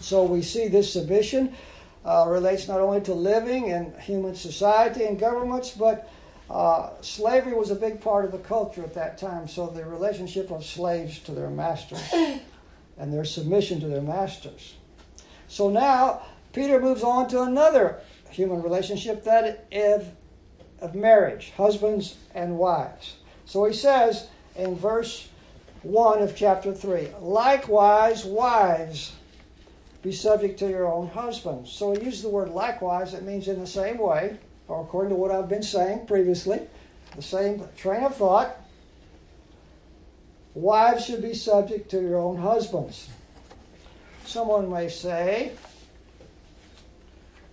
So 0.00 0.24
we 0.24 0.42
see 0.42 0.68
this 0.68 0.92
submission 0.92 1.54
uh, 2.06 2.24
relates 2.28 2.68
not 2.68 2.80
only 2.80 3.00
to 3.00 3.12
living 3.12 3.66
in 3.66 3.92
human 4.00 4.34
society 4.34 5.04
and 5.04 5.18
governments, 5.18 5.70
but 5.70 6.08
uh, 6.48 6.90
slavery 7.00 7.52
was 7.52 7.70
a 7.70 7.74
big 7.74 8.00
part 8.00 8.24
of 8.24 8.30
the 8.30 8.38
culture 8.38 8.82
at 8.84 8.94
that 8.94 9.18
time. 9.18 9.48
So 9.48 9.66
the 9.66 9.84
relationship 9.84 10.52
of 10.52 10.64
slaves 10.64 11.18
to 11.20 11.32
their 11.32 11.50
masters 11.50 12.00
and 12.98 13.12
their 13.12 13.24
submission 13.24 13.80
to 13.80 13.88
their 13.88 14.02
masters. 14.02 14.76
So 15.48 15.68
now 15.68 16.22
Peter 16.52 16.80
moves 16.80 17.02
on 17.02 17.28
to 17.30 17.42
another 17.42 17.98
human 18.30 18.62
relationship 18.62 19.24
that 19.24 19.66
of, 19.72 20.08
of 20.80 20.94
marriage, 20.94 21.52
husbands 21.56 22.16
and 22.34 22.56
wives. 22.56 23.16
So 23.46 23.64
he 23.64 23.74
says 23.74 24.28
in 24.54 24.76
verse 24.76 25.28
1 25.82 26.22
of 26.22 26.36
chapter 26.36 26.72
3 26.72 27.08
Likewise, 27.20 28.24
wives, 28.24 29.15
be 30.06 30.12
subject 30.12 30.56
to 30.60 30.68
your 30.68 30.86
own 30.86 31.08
husbands. 31.08 31.72
So 31.72 31.92
he 31.92 32.04
uses 32.04 32.22
the 32.22 32.28
word 32.28 32.50
likewise, 32.50 33.12
it 33.12 33.24
means 33.24 33.48
in 33.48 33.58
the 33.58 33.66
same 33.66 33.98
way, 33.98 34.38
or 34.68 34.80
according 34.80 35.10
to 35.10 35.16
what 35.16 35.32
I've 35.32 35.48
been 35.48 35.64
saying 35.64 36.06
previously, 36.06 36.60
the 37.16 37.22
same 37.22 37.64
train 37.76 38.04
of 38.04 38.14
thought. 38.14 38.56
Wives 40.54 41.04
should 41.04 41.22
be 41.22 41.34
subject 41.34 41.90
to 41.90 42.00
your 42.00 42.18
own 42.18 42.36
husbands. 42.36 43.08
Someone 44.24 44.70
may 44.70 44.88
say, 44.88 45.52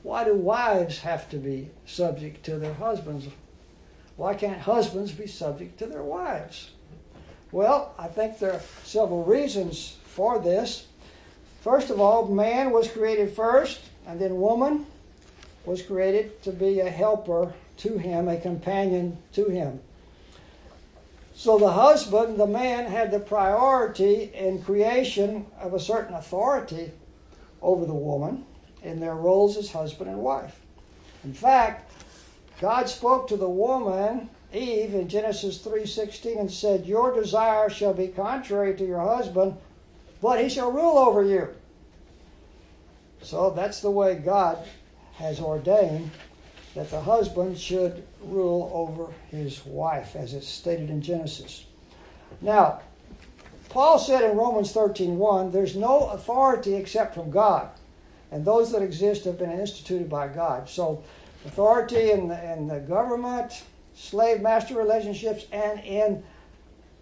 why 0.04 0.24
do 0.24 0.36
wives 0.36 1.00
have 1.00 1.28
to 1.32 1.38
be 1.38 1.72
subject 1.88 2.46
to 2.46 2.60
their 2.60 2.76
husbands? 2.76 3.30
Why 4.16 4.36
can't 4.36 4.60
husbands 4.60 5.12
be 5.12 5.26
subject 5.26 5.80
to 5.80 5.88
their 5.88 6.04
wives? 6.04 6.70
Well, 7.52 7.96
I 7.98 8.10
think 8.10 8.38
there 8.38 8.54
are 8.54 8.62
several 8.84 9.24
reasons 9.24 9.98
for 10.06 10.38
this. 10.38 10.86
First 11.64 11.90
of 11.90 12.02
all, 12.02 12.28
man 12.28 12.72
was 12.72 12.92
created 12.92 13.34
first, 13.34 13.80
and 14.06 14.20
then 14.20 14.42
woman 14.42 14.86
was 15.66 15.82
created 15.82 16.44
to 16.44 16.52
be 16.52 16.82
a 16.82 16.90
helper 16.90 17.54
to 17.78 17.98
him, 17.98 18.28
a 18.28 18.36
companion 18.36 19.18
to 19.32 19.46
him. 19.46 19.80
So 21.34 21.58
the 21.58 21.72
husband, 21.72 22.38
the 22.38 22.46
man, 22.48 22.92
had 22.92 23.12
the 23.12 23.20
priority 23.20 24.30
in 24.36 24.62
creation 24.62 25.46
of 25.58 25.74
a 25.74 25.80
certain 25.80 26.16
authority 26.16 26.92
over 27.62 27.86
the 27.86 27.94
woman 27.94 28.44
in 28.84 29.00
their 29.00 29.16
roles 29.16 29.56
as 29.56 29.72
husband 29.72 30.10
and 30.10 30.20
wife. 30.20 30.60
In 31.24 31.34
fact, 31.34 31.90
God 32.60 32.90
spoke 32.90 33.30
to 33.30 33.38
the 33.38 33.50
woman 33.50 34.30
Eve 34.54 34.94
in 34.94 35.08
Genesis 35.08 35.60
3:16 35.60 36.38
and 36.38 36.52
said, 36.52 36.86
"Your 36.86 37.14
desire 37.14 37.70
shall 37.70 37.94
be 37.94 38.10
contrary 38.10 38.76
to 38.76 38.86
your 38.86 39.00
husband, 39.00 39.56
but 40.24 40.42
he 40.42 40.50
shall 40.50 40.72
rule 40.72 40.98
over 40.98 41.24
you." 41.24 41.50
So 43.22 43.52
that's 43.52 43.82
the 43.82 43.92
way 43.92 44.16
God 44.16 44.58
has 45.16 45.40
ordained 45.40 46.10
that 46.76 46.90
the 46.90 47.02
husband 47.02 47.60
should 47.60 48.04
rule 48.22 48.72
over 48.74 49.12
his 49.30 49.66
wife, 49.66 50.16
as 50.16 50.34
it's 50.34 50.48
stated 50.48 50.90
in 50.90 51.02
Genesis. 51.02 51.66
Now, 52.42 52.80
Paul 53.70 54.00
said 54.00 54.24
in 54.24 54.38
Romans 54.38 54.72
13:1, 54.72 55.52
there's 55.52 55.76
no 55.76 56.10
authority 56.10 56.76
except 56.76 57.14
from 57.14 57.30
God, 57.30 57.70
and 58.32 58.44
those 58.46 58.72
that 58.72 58.82
exist 58.82 59.26
have 59.26 59.38
been 59.38 59.52
instituted 59.52 60.10
by 60.10 60.28
God. 60.28 60.70
So, 60.70 61.04
authority 61.46 62.12
in 62.12 62.28
the, 62.28 62.54
in 62.54 62.68
the 62.68 62.80
government, 62.80 63.64
slave 63.96 64.42
master 64.42 64.76
relationships, 64.76 65.46
and 65.52 65.80
in 65.82 66.24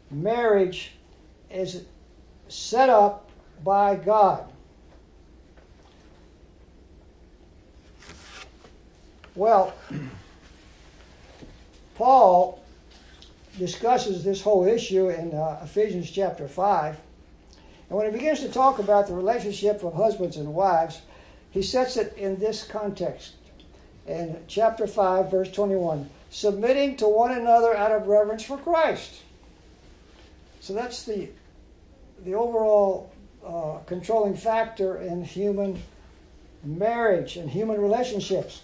marriage 0.10 0.94
is 1.50 1.84
set 2.52 2.90
up 2.90 3.30
by 3.64 3.96
God. 3.96 4.52
Well, 9.36 9.74
Paul 11.96 12.62
discusses 13.58 14.24
this 14.24 14.42
whole 14.42 14.66
issue 14.66 15.10
in 15.10 15.34
uh, 15.34 15.62
Ephesians 15.64 16.10
chapter 16.10 16.48
5. 16.48 16.98
And 17.90 17.98
when 17.98 18.06
he 18.06 18.12
begins 18.12 18.40
to 18.42 18.50
talk 18.50 18.80
about 18.80 19.08
the 19.08 19.14
relationship 19.14 19.84
of 19.84 19.94
husbands 19.94 20.38
and 20.38 20.54
wives, 20.54 21.02
he 21.52 21.62
sets 21.62 21.98
it 21.98 22.16
in 22.18 22.40
this 22.40 22.64
context. 22.64 23.34
In 24.08 24.38
chapter 24.48 24.88
5, 24.88 25.30
verse 25.30 25.52
21 25.52 26.10
submitting 26.34 26.96
to 26.96 27.08
one 27.08 27.32
another 27.32 27.76
out 27.76 27.92
of 27.92 28.08
reverence 28.08 28.42
for 28.42 28.58
Christ. 28.58 29.22
So 30.62 30.74
that's 30.74 31.04
the, 31.04 31.28
the 32.24 32.34
overall 32.36 33.12
uh, 33.46 33.80
controlling 33.86 34.36
factor 34.36 34.98
in 34.98 35.24
human 35.24 35.82
marriage 36.64 37.38
and 37.38 37.50
human 37.50 37.80
relationships. 37.82 38.62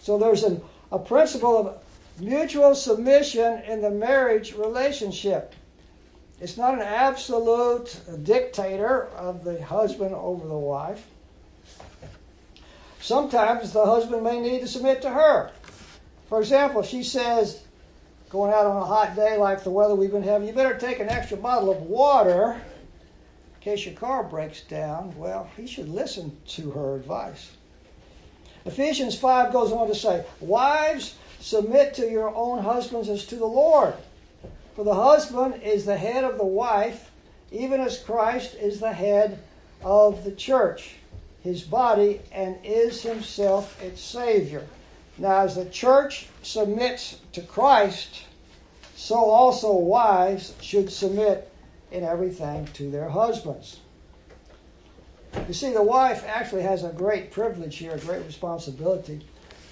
So 0.00 0.18
there's 0.18 0.44
an, 0.44 0.62
a 0.90 0.98
principle 0.98 1.58
of 1.58 1.84
mutual 2.20 2.74
submission 2.74 3.62
in 3.62 3.82
the 3.82 3.90
marriage 3.90 4.54
relationship. 4.54 5.54
It's 6.40 6.56
not 6.56 6.74
an 6.74 6.82
absolute 6.82 8.00
dictator 8.22 9.08
of 9.08 9.44
the 9.44 9.62
husband 9.62 10.14
over 10.14 10.46
the 10.46 10.58
wife. 10.58 11.06
Sometimes 13.00 13.72
the 13.72 13.84
husband 13.84 14.24
may 14.24 14.40
need 14.40 14.60
to 14.60 14.68
submit 14.68 15.02
to 15.02 15.10
her. 15.10 15.50
For 16.28 16.40
example, 16.40 16.82
she 16.82 17.02
says, 17.02 17.62
going 18.30 18.52
out 18.52 18.66
on 18.66 18.78
a 18.78 18.84
hot 18.84 19.14
day 19.14 19.36
like 19.36 19.62
the 19.62 19.70
weather 19.70 19.94
we've 19.94 20.10
been 20.10 20.22
having, 20.22 20.48
you 20.48 20.54
better 20.54 20.78
take 20.78 21.00
an 21.00 21.10
extra 21.10 21.36
bottle 21.36 21.70
of 21.70 21.82
water 21.82 22.60
case 23.64 23.86
your 23.86 23.94
car 23.94 24.22
breaks 24.22 24.60
down. 24.60 25.16
Well, 25.16 25.48
he 25.56 25.66
should 25.66 25.88
listen 25.88 26.36
to 26.48 26.70
her 26.72 26.96
advice. 26.96 27.52
Ephesians 28.66 29.18
5 29.18 29.54
goes 29.54 29.72
on 29.72 29.88
to 29.88 29.94
say, 29.94 30.26
Wives, 30.40 31.14
submit 31.40 31.94
to 31.94 32.10
your 32.10 32.34
own 32.34 32.62
husbands 32.62 33.08
as 33.08 33.24
to 33.26 33.36
the 33.36 33.46
Lord. 33.46 33.94
For 34.76 34.84
the 34.84 34.94
husband 34.94 35.62
is 35.62 35.86
the 35.86 35.96
head 35.96 36.24
of 36.24 36.36
the 36.36 36.44
wife, 36.44 37.10
even 37.50 37.80
as 37.80 37.98
Christ 37.98 38.54
is 38.56 38.80
the 38.80 38.92
head 38.92 39.42
of 39.82 40.24
the 40.24 40.32
church, 40.32 40.96
his 41.42 41.62
body, 41.62 42.20
and 42.32 42.56
is 42.62 43.02
himself 43.02 43.82
its 43.82 44.02
Savior. 44.02 44.66
Now, 45.16 45.40
as 45.40 45.54
the 45.54 45.64
church 45.66 46.28
submits 46.42 47.20
to 47.32 47.40
Christ, 47.40 48.24
so 48.94 49.16
also 49.16 49.72
wives 49.72 50.52
should 50.60 50.92
submit 50.92 51.50
in 51.94 52.02
everything 52.02 52.66
to 52.74 52.90
their 52.90 53.08
husbands. 53.08 53.78
You 55.46 55.54
see, 55.54 55.72
the 55.72 55.82
wife 55.82 56.24
actually 56.26 56.62
has 56.62 56.82
a 56.82 56.90
great 56.90 57.30
privilege 57.30 57.76
here, 57.76 57.92
a 57.92 57.98
great 57.98 58.26
responsibility 58.26 59.24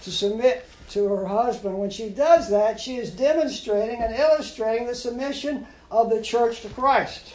to 0.03 0.11
submit 0.11 0.65
to 0.91 1.09
her 1.09 1.27
husband. 1.27 1.79
When 1.79 1.91
she 1.91 2.11
does 2.11 2.49
that, 2.51 2.81
she 2.81 2.97
is 2.97 3.11
demonstrating 3.11 4.01
and 4.01 4.15
illustrating 4.15 4.87
the 4.87 4.95
submission 4.95 5.67
of 5.91 6.11
the 6.11 6.23
church 6.23 6.61
to 6.63 6.69
Christ. 6.69 7.35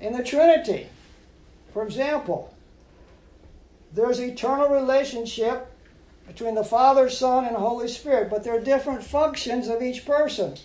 In 0.00 0.12
the 0.12 0.24
Trinity, 0.24 0.88
for 1.72 1.84
example, 1.84 2.54
there's 3.92 4.18
eternal 4.18 4.68
relationship 4.68 5.70
between 6.26 6.56
the 6.56 6.64
Father, 6.64 7.08
Son, 7.08 7.44
and 7.44 7.56
Holy 7.56 7.88
Spirit, 7.88 8.30
but 8.30 8.42
there 8.42 8.56
are 8.56 8.60
different 8.60 9.04
functions 9.04 9.68
of 9.68 9.82
each 9.82 10.04
person. 10.04 10.56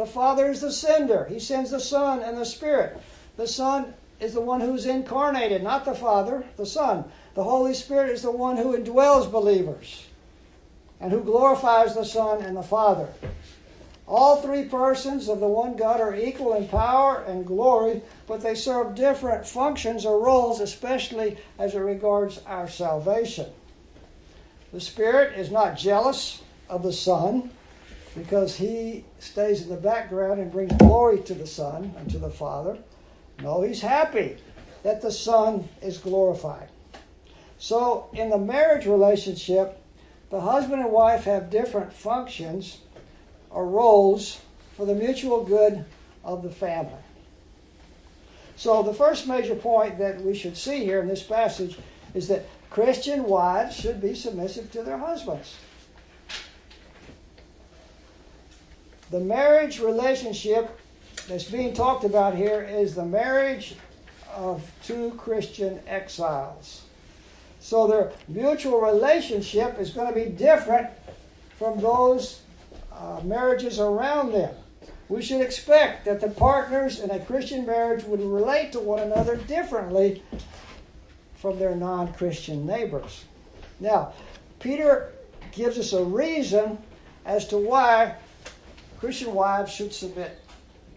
The 0.00 0.06
Father 0.06 0.48
is 0.48 0.62
the 0.62 0.72
sender, 0.72 1.26
He 1.26 1.38
sends 1.38 1.72
the 1.72 1.78
Son 1.78 2.22
and 2.22 2.38
the 2.38 2.46
Spirit. 2.46 2.98
The 3.36 3.46
Son 3.46 3.92
is 4.18 4.32
the 4.32 4.40
one 4.40 4.62
who's 4.62 4.86
incarnated, 4.86 5.62
not 5.62 5.84
the 5.84 5.94
Father, 5.94 6.42
the 6.56 6.64
Son. 6.64 7.04
The 7.34 7.44
Holy 7.44 7.74
Spirit 7.74 8.08
is 8.08 8.22
the 8.22 8.30
one 8.30 8.56
who 8.56 8.74
indwells 8.74 9.30
believers 9.30 10.06
and 11.02 11.12
who 11.12 11.20
glorifies 11.20 11.94
the 11.94 12.06
Son 12.06 12.40
and 12.40 12.56
the 12.56 12.62
Father. 12.62 13.08
All 14.08 14.36
three 14.36 14.64
persons 14.64 15.28
of 15.28 15.38
the 15.38 15.46
one 15.46 15.76
God 15.76 16.00
are 16.00 16.16
equal 16.16 16.54
in 16.54 16.66
power 16.68 17.22
and 17.28 17.46
glory, 17.46 18.00
but 18.26 18.40
they 18.40 18.54
serve 18.54 18.94
different 18.94 19.46
functions 19.46 20.06
or 20.06 20.24
roles, 20.24 20.60
especially 20.60 21.36
as 21.58 21.74
it 21.74 21.80
regards 21.80 22.40
our 22.46 22.70
salvation. 22.70 23.50
The 24.72 24.80
Spirit 24.80 25.38
is 25.38 25.50
not 25.50 25.76
jealous 25.76 26.40
of 26.70 26.82
the 26.82 26.94
Son 26.94 27.50
because 28.16 28.56
he 28.56 29.04
stays 29.18 29.62
in 29.62 29.68
the 29.68 29.76
background 29.76 30.40
and 30.40 30.50
brings 30.50 30.72
glory 30.74 31.20
to 31.20 31.34
the 31.34 31.46
Son 31.46 31.94
and 31.96 32.10
to 32.10 32.18
the 32.18 32.30
Father. 32.30 32.78
No, 33.42 33.62
he's 33.62 33.80
happy 33.80 34.36
that 34.82 35.00
the 35.00 35.12
Son 35.12 35.68
is 35.82 35.98
glorified. 35.98 36.68
So, 37.58 38.08
in 38.12 38.30
the 38.30 38.38
marriage 38.38 38.86
relationship, 38.86 39.80
the 40.30 40.40
husband 40.40 40.82
and 40.82 40.90
wife 40.90 41.24
have 41.24 41.50
different 41.50 41.92
functions 41.92 42.78
or 43.50 43.66
roles 43.66 44.40
for 44.76 44.86
the 44.86 44.94
mutual 44.94 45.44
good 45.44 45.84
of 46.24 46.42
the 46.42 46.50
family. 46.50 47.02
So, 48.56 48.82
the 48.82 48.94
first 48.94 49.26
major 49.26 49.54
point 49.54 49.98
that 49.98 50.20
we 50.22 50.34
should 50.34 50.56
see 50.56 50.84
here 50.84 51.00
in 51.00 51.08
this 51.08 51.22
passage 51.22 51.78
is 52.14 52.28
that 52.28 52.46
Christian 52.70 53.24
wives 53.24 53.76
should 53.76 54.00
be 54.00 54.14
submissive 54.14 54.70
to 54.72 54.82
their 54.82 54.98
husbands. 54.98 55.56
The 59.10 59.20
marriage 59.20 59.80
relationship 59.80 60.78
that's 61.28 61.44
being 61.44 61.74
talked 61.74 62.04
about 62.04 62.36
here 62.36 62.62
is 62.62 62.94
the 62.94 63.04
marriage 63.04 63.74
of 64.32 64.70
two 64.84 65.10
Christian 65.18 65.80
exiles. 65.88 66.84
So 67.58 67.88
their 67.88 68.12
mutual 68.28 68.80
relationship 68.80 69.80
is 69.80 69.90
going 69.90 70.08
to 70.08 70.14
be 70.14 70.30
different 70.30 70.88
from 71.58 71.80
those 71.80 72.42
uh, 72.92 73.20
marriages 73.24 73.80
around 73.80 74.32
them. 74.32 74.54
We 75.08 75.22
should 75.22 75.40
expect 75.40 76.04
that 76.04 76.20
the 76.20 76.28
partners 76.28 77.00
in 77.00 77.10
a 77.10 77.18
Christian 77.18 77.66
marriage 77.66 78.04
would 78.04 78.20
relate 78.20 78.70
to 78.72 78.80
one 78.80 79.00
another 79.00 79.34
differently 79.36 80.22
from 81.34 81.58
their 81.58 81.74
non 81.74 82.12
Christian 82.12 82.64
neighbors. 82.64 83.24
Now, 83.80 84.12
Peter 84.60 85.12
gives 85.50 85.78
us 85.78 85.92
a 85.92 86.04
reason 86.04 86.78
as 87.26 87.48
to 87.48 87.58
why 87.58 88.14
Christian 89.00 89.34
wives 89.34 89.72
should 89.72 89.94
submit 89.94 90.38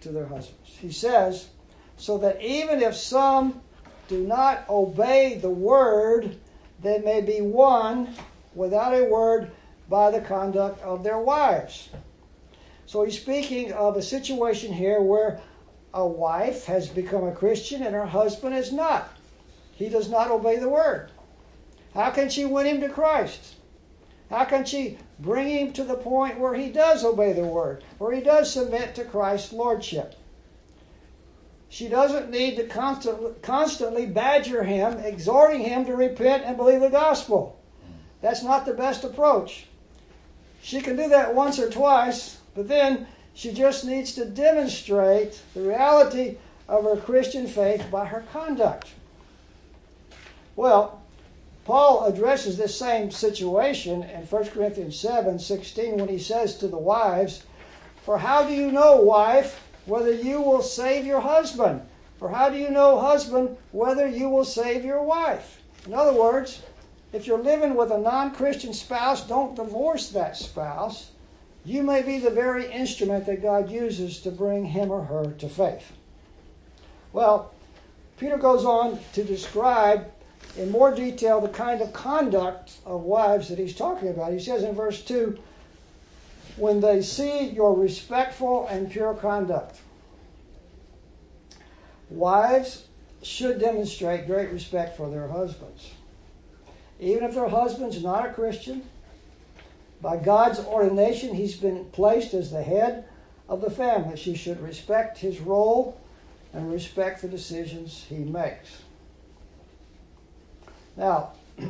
to 0.01 0.09
their 0.09 0.25
husbands. 0.25 0.75
He 0.79 0.91
says, 0.91 1.47
so 1.95 2.17
that 2.17 2.41
even 2.41 2.81
if 2.81 2.95
some 2.95 3.61
do 4.09 4.27
not 4.27 4.67
obey 4.69 5.39
the 5.41 5.49
word, 5.49 6.37
they 6.81 6.99
may 6.99 7.21
be 7.21 7.39
won 7.39 8.13
without 8.53 8.93
a 8.93 9.05
word 9.05 9.51
by 9.89 10.11
the 10.11 10.19
conduct 10.19 10.81
of 10.83 11.03
their 11.03 11.19
wives. 11.19 11.89
So 12.85 13.03
he's 13.03 13.19
speaking 13.19 13.71
of 13.71 13.95
a 13.95 14.01
situation 14.01 14.73
here 14.73 15.01
where 15.01 15.39
a 15.93 16.05
wife 16.05 16.65
has 16.65 16.89
become 16.89 17.23
a 17.23 17.31
Christian 17.31 17.83
and 17.83 17.95
her 17.95 18.05
husband 18.05 18.53
is 18.53 18.73
not. 18.73 19.17
He 19.71 19.87
does 19.87 20.09
not 20.09 20.29
obey 20.29 20.57
the 20.57 20.69
word. 20.69 21.09
How 21.93 22.11
can 22.11 22.29
she 22.29 22.43
win 22.43 22.65
him 22.65 22.81
to 22.81 22.89
Christ? 22.89 23.55
How 24.33 24.45
can 24.45 24.65
she 24.65 24.97
bring 25.19 25.47
him 25.47 25.73
to 25.73 25.83
the 25.83 25.93
point 25.93 26.39
where 26.39 26.55
he 26.55 26.71
does 26.71 27.05
obey 27.05 27.33
the 27.33 27.45
word, 27.45 27.83
where 27.99 28.11
he 28.11 28.19
does 28.19 28.51
submit 28.51 28.95
to 28.95 29.03
Christ's 29.03 29.53
lordship? 29.53 30.15
She 31.69 31.87
doesn't 31.87 32.31
need 32.31 32.55
to 32.55 32.65
constantly, 32.65 33.33
constantly 33.43 34.07
badger 34.07 34.63
him, 34.63 34.97
exhorting 34.97 35.61
him 35.61 35.85
to 35.85 35.95
repent 35.95 36.45
and 36.45 36.57
believe 36.57 36.81
the 36.81 36.89
gospel. 36.89 37.59
That's 38.21 38.41
not 38.41 38.65
the 38.65 38.73
best 38.73 39.03
approach. 39.03 39.67
She 40.63 40.81
can 40.81 40.95
do 40.95 41.07
that 41.09 41.35
once 41.35 41.59
or 41.59 41.69
twice, 41.69 42.39
but 42.55 42.67
then 42.67 43.05
she 43.35 43.53
just 43.53 43.85
needs 43.85 44.15
to 44.15 44.25
demonstrate 44.25 45.43
the 45.53 45.61
reality 45.61 46.37
of 46.67 46.85
her 46.85 46.97
Christian 46.97 47.45
faith 47.45 47.85
by 47.91 48.05
her 48.05 48.25
conduct. 48.31 48.93
Well, 50.55 51.02
Paul 51.65 52.05
addresses 52.05 52.57
this 52.57 52.77
same 52.77 53.09
situation 53.09 54.03
in 54.03 54.23
1 54.23 54.45
Corinthians 54.47 54.99
7 54.99 55.39
16 55.39 55.97
when 55.97 56.09
he 56.09 56.19
says 56.19 56.57
to 56.57 56.67
the 56.67 56.77
wives, 56.77 57.43
For 58.03 58.17
how 58.17 58.43
do 58.43 58.53
you 58.53 58.71
know, 58.71 58.97
wife, 58.97 59.61
whether 59.85 60.11
you 60.11 60.41
will 60.41 60.61
save 60.61 61.05
your 61.05 61.21
husband. 61.21 61.81
For 62.17 62.29
how 62.29 62.49
do 62.49 62.57
you 62.57 62.69
know, 62.69 62.99
husband, 62.99 63.57
whether 63.71 64.07
you 64.07 64.29
will 64.29 64.45
save 64.45 64.85
your 64.85 65.03
wife? 65.03 65.61
In 65.85 65.93
other 65.93 66.13
words, 66.13 66.61
if 67.11 67.27
you're 67.27 67.39
living 67.39 67.75
with 67.75 67.91
a 67.91 67.97
non 67.97 68.33
Christian 68.33 68.73
spouse, 68.73 69.27
don't 69.27 69.55
divorce 69.55 70.09
that 70.09 70.35
spouse. 70.37 71.11
You 71.65 71.83
may 71.83 72.01
be 72.01 72.17
the 72.17 72.29
very 72.29 72.69
instrument 72.71 73.25
that 73.25 73.41
God 73.41 73.69
uses 73.69 74.19
to 74.21 74.31
bring 74.31 74.65
him 74.65 74.91
or 74.91 75.03
her 75.03 75.31
to 75.31 75.47
faith. 75.47 75.93
Well, 77.13 77.53
Peter 78.17 78.37
goes 78.37 78.65
on 78.65 78.99
to 79.13 79.23
describe 79.23 80.11
in 80.57 80.71
more 80.71 80.93
detail 80.93 81.41
the 81.41 81.49
kind 81.49 81.81
of 81.81 81.93
conduct 81.93 82.73
of 82.85 83.01
wives 83.01 83.49
that 83.49 83.57
he's 83.57 83.75
talking 83.75 84.09
about. 84.09 84.33
He 84.33 84.39
says 84.39 84.63
in 84.63 84.75
verse 84.75 85.01
2 85.03 85.37
when 86.55 86.81
they 86.81 87.01
see 87.01 87.49
your 87.49 87.75
respectful 87.75 88.67
and 88.67 88.91
pure 88.91 89.15
conduct. 89.15 89.79
Wives 92.09 92.85
should 93.23 93.59
demonstrate 93.59 94.27
great 94.27 94.51
respect 94.51 94.95
for 94.95 95.09
their 95.09 95.27
husbands. 95.27 95.91
Even 96.99 97.23
if 97.23 97.33
their 97.33 97.49
husband's 97.49 98.03
not 98.03 98.29
a 98.29 98.33
Christian, 98.33 98.83
by 99.99 100.17
God's 100.17 100.59
ordination, 100.59 101.33
he's 101.33 101.55
been 101.55 101.85
placed 101.85 102.33
as 102.33 102.51
the 102.51 102.61
head 102.61 103.05
of 103.49 103.61
the 103.61 103.71
family. 103.71 104.17
She 104.17 104.35
should 104.35 104.61
respect 104.61 105.17
his 105.17 105.39
role 105.39 105.99
and 106.53 106.71
respect 106.71 107.21
the 107.21 107.27
decisions 107.27 108.05
he 108.09 108.17
makes. 108.17 108.82
Now, 110.95 111.31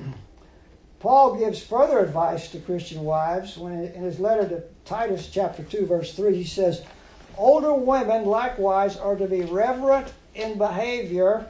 Paul 0.99 1.35
gives 1.35 1.61
further 1.61 1.99
advice 1.99 2.49
to 2.51 2.59
Christian 2.59 3.03
wives 3.03 3.57
when 3.57 3.85
in 3.85 4.03
his 4.03 4.19
letter 4.19 4.47
to 4.47 4.63
Titus 4.85 5.29
chapter 5.29 5.63
2 5.63 5.85
verse 5.85 6.15
3 6.15 6.35
he 6.35 6.43
says 6.43 6.81
older 7.37 7.73
women 7.73 8.25
likewise 8.25 8.95
are 8.95 9.15
to 9.15 9.27
be 9.27 9.41
reverent 9.41 10.13
in 10.35 10.57
behavior 10.57 11.47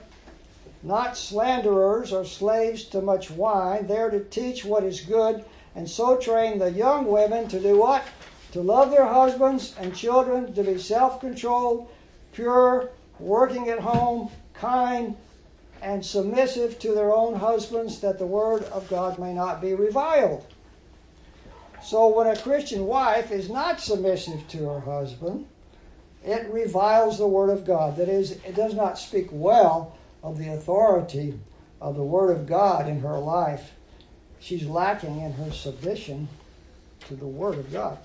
not 0.84 1.18
slanderers 1.18 2.12
or 2.12 2.26
slaves 2.26 2.84
to 2.84 3.02
much 3.02 3.32
wine. 3.32 3.88
They 3.88 3.98
are 3.98 4.12
to 4.12 4.24
teach 4.26 4.66
what 4.66 4.84
is 4.84 5.02
good 5.02 5.46
and 5.76 5.90
so 5.90 6.18
train 6.18 6.60
the 6.60 6.72
young 6.72 7.08
women 7.08 7.48
to 7.48 7.60
do 7.60 7.78
what? 7.78 8.04
To 8.52 8.62
love 8.62 8.92
their 8.92 9.08
husbands 9.08 9.74
and 9.80 9.96
children, 9.96 10.54
to 10.54 10.64
be 10.64 10.78
self 10.78 11.20
controlled, 11.20 11.90
pure, 12.34 12.92
working 13.20 13.70
at 13.70 13.80
home, 13.80 14.30
kind, 14.54 15.16
and 15.84 16.04
submissive 16.04 16.80
to 16.80 16.94
their 16.94 17.14
own 17.14 17.36
husbands, 17.36 18.00
that 18.00 18.18
the 18.18 18.26
word 18.26 18.64
of 18.66 18.90
God 18.90 19.20
may 19.20 19.34
not 19.34 19.62
be 19.62 19.74
reviled. 19.74 20.46
So 21.84 22.08
when 22.08 22.28
a 22.28 22.38
Christian 22.38 22.88
wife 22.88 23.32
is 23.32 23.50
not 23.50 23.82
submissive 23.82 24.48
to 24.48 24.70
her 24.70 24.80
husband, 24.80 25.46
it 26.24 26.50
reviles 26.50 27.18
the 27.18 27.28
word 27.28 27.50
of 27.50 27.66
God. 27.66 27.98
That 27.98 28.08
is, 28.08 28.32
it 28.32 28.56
does 28.56 28.74
not 28.74 28.98
speak 28.98 29.28
well 29.30 29.98
of 30.24 30.38
the 30.38 30.54
authority 30.54 31.38
of 31.82 31.98
the 31.98 32.04
word 32.04 32.32
of 32.32 32.48
God 32.48 32.88
in 32.88 33.02
her 33.02 33.20
life. 33.20 33.74
She's 34.40 34.66
lacking 34.66 35.20
in 35.20 35.34
her 35.34 35.52
submission 35.52 36.30
to 37.08 37.16
the 37.16 37.28
word 37.28 37.58
of 37.58 37.74
God. 37.74 37.98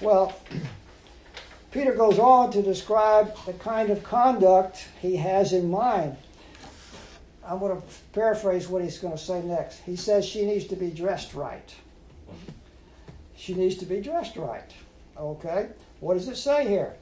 Well, 0.00 0.34
Peter 1.70 1.94
goes 1.94 2.18
on 2.18 2.50
to 2.50 2.62
describe 2.62 3.32
the 3.46 3.52
kind 3.52 3.90
of 3.90 4.02
conduct 4.02 4.88
he 5.00 5.14
has 5.14 5.52
in 5.52 5.70
mind. 5.70 6.16
I'm 7.50 7.58
going 7.58 7.76
to 7.76 7.86
paraphrase 8.12 8.68
what 8.68 8.80
he's 8.80 8.98
going 8.98 9.16
to 9.16 9.22
say 9.22 9.42
next. 9.42 9.78
He 9.78 9.96
says 9.96 10.24
she 10.24 10.46
needs 10.46 10.66
to 10.66 10.76
be 10.76 10.88
dressed 10.88 11.34
right. 11.34 11.74
She 13.34 13.54
needs 13.54 13.74
to 13.78 13.84
be 13.84 14.00
dressed 14.00 14.36
right. 14.36 14.70
Okay? 15.18 15.70
What 15.98 16.14
does 16.14 16.28
it 16.28 16.36
say 16.36 16.68
here? 16.68 16.94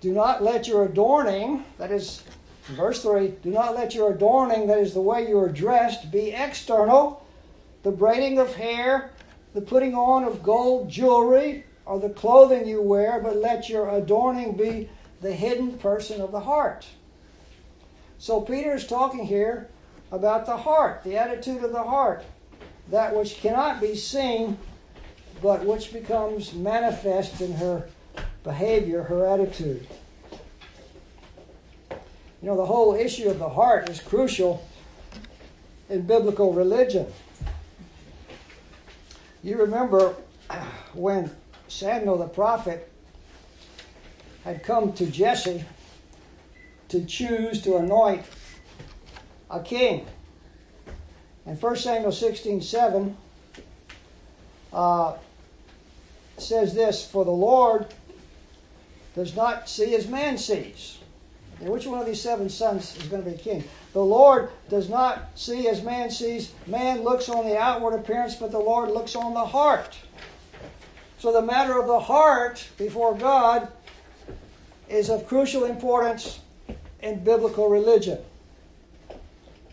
Do 0.00 0.12
not 0.12 0.44
let 0.44 0.68
your 0.68 0.84
adorning, 0.84 1.64
that 1.78 1.90
is, 1.90 2.22
verse 2.66 3.02
3, 3.02 3.34
do 3.42 3.50
not 3.50 3.74
let 3.74 3.96
your 3.96 4.12
adorning, 4.12 4.68
that 4.68 4.78
is 4.78 4.94
the 4.94 5.00
way 5.00 5.26
you 5.26 5.40
are 5.40 5.48
dressed, 5.48 6.12
be 6.12 6.30
external, 6.30 7.26
the 7.82 7.90
braiding 7.90 8.38
of 8.38 8.54
hair, 8.54 9.10
the 9.54 9.60
putting 9.60 9.96
on 9.96 10.22
of 10.22 10.44
gold 10.44 10.88
jewelry, 10.88 11.64
or 11.84 11.98
the 11.98 12.10
clothing 12.10 12.68
you 12.68 12.80
wear, 12.80 13.18
but 13.20 13.36
let 13.38 13.68
your 13.68 13.88
adorning 13.88 14.56
be 14.56 14.88
the 15.20 15.32
hidden 15.32 15.78
person 15.78 16.20
of 16.20 16.30
the 16.30 16.40
heart. 16.40 16.86
So 18.18 18.40
Peter 18.40 18.74
is 18.74 18.86
talking 18.86 19.26
here 19.26 19.68
about 20.10 20.46
the 20.46 20.56
heart, 20.56 21.02
the 21.04 21.16
attitude 21.16 21.62
of 21.62 21.72
the 21.72 21.82
heart, 21.82 22.24
that 22.90 23.14
which 23.14 23.36
cannot 23.36 23.80
be 23.80 23.94
seen, 23.94 24.56
but 25.42 25.64
which 25.64 25.92
becomes 25.92 26.54
manifest 26.54 27.40
in 27.40 27.52
her 27.54 27.88
behavior, 28.42 29.02
her 29.02 29.26
attitude. 29.26 29.86
You 31.90 32.52
know, 32.52 32.56
the 32.56 32.66
whole 32.66 32.94
issue 32.94 33.28
of 33.28 33.38
the 33.38 33.48
heart 33.48 33.88
is 33.88 34.00
crucial 34.00 34.66
in 35.88 36.02
biblical 36.02 36.52
religion. 36.52 37.06
You 39.42 39.58
remember 39.58 40.14
when 40.94 41.30
Samuel 41.68 42.18
the 42.18 42.28
prophet 42.28 42.90
had 44.44 44.62
come 44.62 44.92
to 44.94 45.06
Jesse 45.06 45.64
to 46.88 47.04
choose 47.04 47.62
to 47.62 47.76
anoint 47.76 48.24
a 49.50 49.60
king. 49.60 50.06
In 51.44 51.56
1 51.56 51.76
Samuel 51.76 52.12
16 52.12 52.62
7, 52.62 53.16
uh, 54.72 55.16
says 56.38 56.74
this 56.74 57.04
For 57.08 57.24
the 57.24 57.30
Lord 57.30 57.86
does 59.14 59.34
not 59.34 59.68
see 59.68 59.94
as 59.94 60.08
man 60.08 60.36
sees. 60.38 60.98
Now, 61.60 61.70
which 61.70 61.86
one 61.86 62.00
of 62.00 62.06
these 62.06 62.20
seven 62.20 62.50
sons 62.50 62.96
is 62.98 63.04
going 63.04 63.24
to 63.24 63.30
be 63.30 63.36
king? 63.36 63.64
The 63.94 64.04
Lord 64.04 64.50
does 64.68 64.90
not 64.90 65.30
see 65.36 65.68
as 65.68 65.82
man 65.82 66.10
sees. 66.10 66.52
Man 66.66 67.02
looks 67.02 67.30
on 67.30 67.46
the 67.46 67.58
outward 67.58 67.94
appearance, 67.94 68.34
but 68.34 68.52
the 68.52 68.58
Lord 68.58 68.90
looks 68.90 69.16
on 69.16 69.32
the 69.32 69.44
heart. 69.44 69.96
So 71.18 71.32
the 71.32 71.40
matter 71.40 71.80
of 71.80 71.86
the 71.86 72.00
heart 72.00 72.68
before 72.76 73.16
God 73.16 73.68
is 74.88 75.08
of 75.08 75.26
crucial 75.26 75.64
importance 75.64 76.40
in 77.00 77.22
biblical 77.22 77.68
religion. 77.68 78.18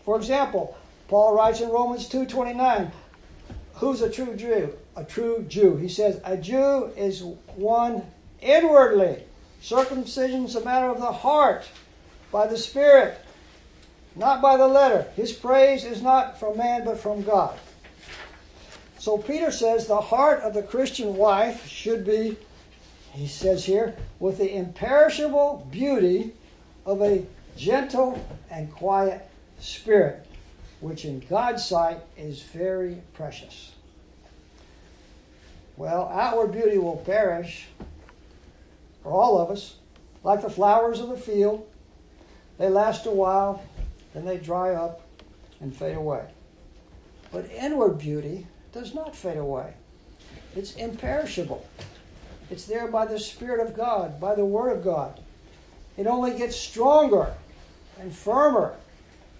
For 0.04 0.16
example, 0.16 0.76
Paul 1.08 1.34
writes 1.34 1.60
in 1.60 1.70
Romans 1.70 2.08
2:29, 2.08 2.90
who's 3.74 4.02
a 4.02 4.10
true 4.10 4.34
Jew? 4.36 4.74
A 4.96 5.04
true 5.04 5.44
Jew. 5.48 5.76
He 5.76 5.88
says, 5.88 6.20
a 6.24 6.36
Jew 6.36 6.90
is 6.96 7.22
one 7.56 8.02
inwardly. 8.40 9.24
Circumcision 9.60 10.44
is 10.44 10.56
a 10.56 10.64
matter 10.64 10.88
of 10.88 11.00
the 11.00 11.12
heart, 11.12 11.64
by 12.30 12.46
the 12.46 12.58
Spirit, 12.58 13.18
not 14.14 14.42
by 14.42 14.56
the 14.56 14.68
letter. 14.68 15.06
His 15.16 15.32
praise 15.32 15.84
is 15.84 16.02
not 16.02 16.38
from 16.38 16.58
man, 16.58 16.84
but 16.84 16.98
from 16.98 17.22
God. 17.22 17.58
So 18.98 19.18
Peter 19.18 19.50
says 19.50 19.86
the 19.86 20.00
heart 20.00 20.40
of 20.40 20.54
the 20.54 20.62
Christian 20.62 21.16
wife 21.16 21.66
should 21.66 22.04
be, 22.04 22.36
he 23.12 23.26
says 23.26 23.64
here, 23.64 23.96
with 24.18 24.38
the 24.38 24.54
imperishable 24.54 25.66
beauty 25.70 26.32
of 26.86 27.02
a 27.02 27.24
gentle 27.56 28.24
and 28.50 28.72
quiet 28.72 29.28
spirit, 29.58 30.26
which 30.80 31.04
in 31.04 31.20
God's 31.20 31.64
sight 31.64 31.98
is 32.16 32.42
very 32.42 33.02
precious. 33.14 33.72
Well, 35.76 36.08
outward 36.08 36.52
beauty 36.52 36.78
will 36.78 36.96
perish 36.98 37.66
for 39.02 39.12
all 39.12 39.38
of 39.38 39.50
us, 39.50 39.76
like 40.22 40.42
the 40.42 40.50
flowers 40.50 41.00
of 41.00 41.08
the 41.08 41.16
field. 41.16 41.68
They 42.58 42.68
last 42.68 43.06
a 43.06 43.10
while, 43.10 43.62
then 44.12 44.24
they 44.24 44.38
dry 44.38 44.74
up 44.74 45.02
and 45.60 45.74
fade 45.74 45.96
away. 45.96 46.26
But 47.32 47.50
inward 47.50 47.98
beauty 47.98 48.46
does 48.72 48.94
not 48.94 49.16
fade 49.16 49.38
away, 49.38 49.74
it's 50.54 50.74
imperishable. 50.76 51.66
It's 52.50 52.66
there 52.66 52.86
by 52.86 53.06
the 53.06 53.18
Spirit 53.18 53.66
of 53.66 53.74
God, 53.74 54.20
by 54.20 54.34
the 54.34 54.44
Word 54.44 54.76
of 54.76 54.84
God. 54.84 55.20
It 55.96 56.06
only 56.06 56.36
gets 56.36 56.56
stronger 56.56 57.32
and 58.00 58.14
firmer 58.14 58.76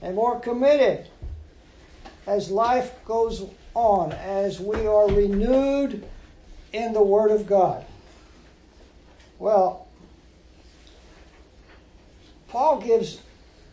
and 0.01 0.15
more 0.15 0.39
committed 0.39 1.09
as 2.27 2.51
life 2.51 2.93
goes 3.05 3.45
on, 3.75 4.13
as 4.13 4.61
we 4.61 4.87
are 4.87 5.09
renewed 5.09 6.05
in 6.73 6.93
the 6.93 7.03
Word 7.03 7.31
of 7.31 7.47
God. 7.47 7.85
Well, 9.39 9.89
Paul 12.49 12.81
gives 12.81 13.21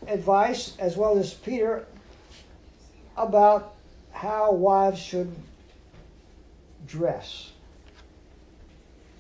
advice, 0.08 0.76
as 0.80 0.98
well 0.98 1.18
as 1.18 1.34
Peter, 1.34 1.86
about 3.16 3.76
how 4.12 4.52
wives 4.54 5.00
should 5.00 5.34
dress. 6.88 7.52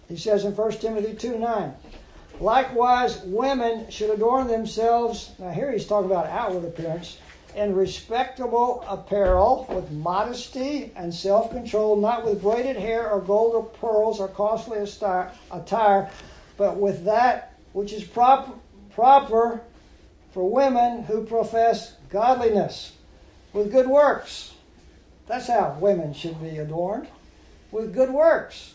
He 0.10 0.18
says 0.18 0.44
in 0.44 0.56
1 0.56 0.72
Timothy 0.74 1.14
2 1.14 1.38
9, 1.38 1.74
likewise, 2.42 3.22
women 3.24 3.90
should 3.90 4.10
adorn 4.10 4.48
themselves. 4.48 5.32
Now, 5.40 5.52
here 5.52 5.72
he's 5.72 5.86
talking 5.86 6.12
about 6.12 6.28
outward 6.28 6.66
appearance 6.66 7.18
in 7.56 7.76
respectable 7.76 8.84
apparel 8.88 9.66
with 9.70 9.92
modesty 9.92 10.92
and 10.96 11.14
self 11.14 11.52
control, 11.52 11.96
not 11.96 12.26
with 12.26 12.42
braided 12.42 12.78
hair 12.78 13.10
or 13.10 13.22
gold 13.22 13.56
or 13.56 13.64
pearls 13.64 14.20
or 14.20 14.28
costly 14.28 14.80
attire, 15.52 16.10
but 16.58 16.78
with 16.78 17.06
that 17.06 17.56
which 17.74 17.94
is 17.94 18.04
proper, 18.04 18.52
proper 18.94 19.62
for 20.34 20.50
women 20.50 21.04
who 21.04 21.26
profess 21.26 21.96
godliness, 22.10 22.94
with 23.54 23.72
good 23.72 23.88
works. 23.88 24.54
That's 25.28 25.48
how 25.48 25.78
women 25.80 26.14
should 26.14 26.42
be 26.42 26.58
adorned, 26.58 27.08
with 27.72 27.94
good 27.94 28.12
works. 28.12 28.74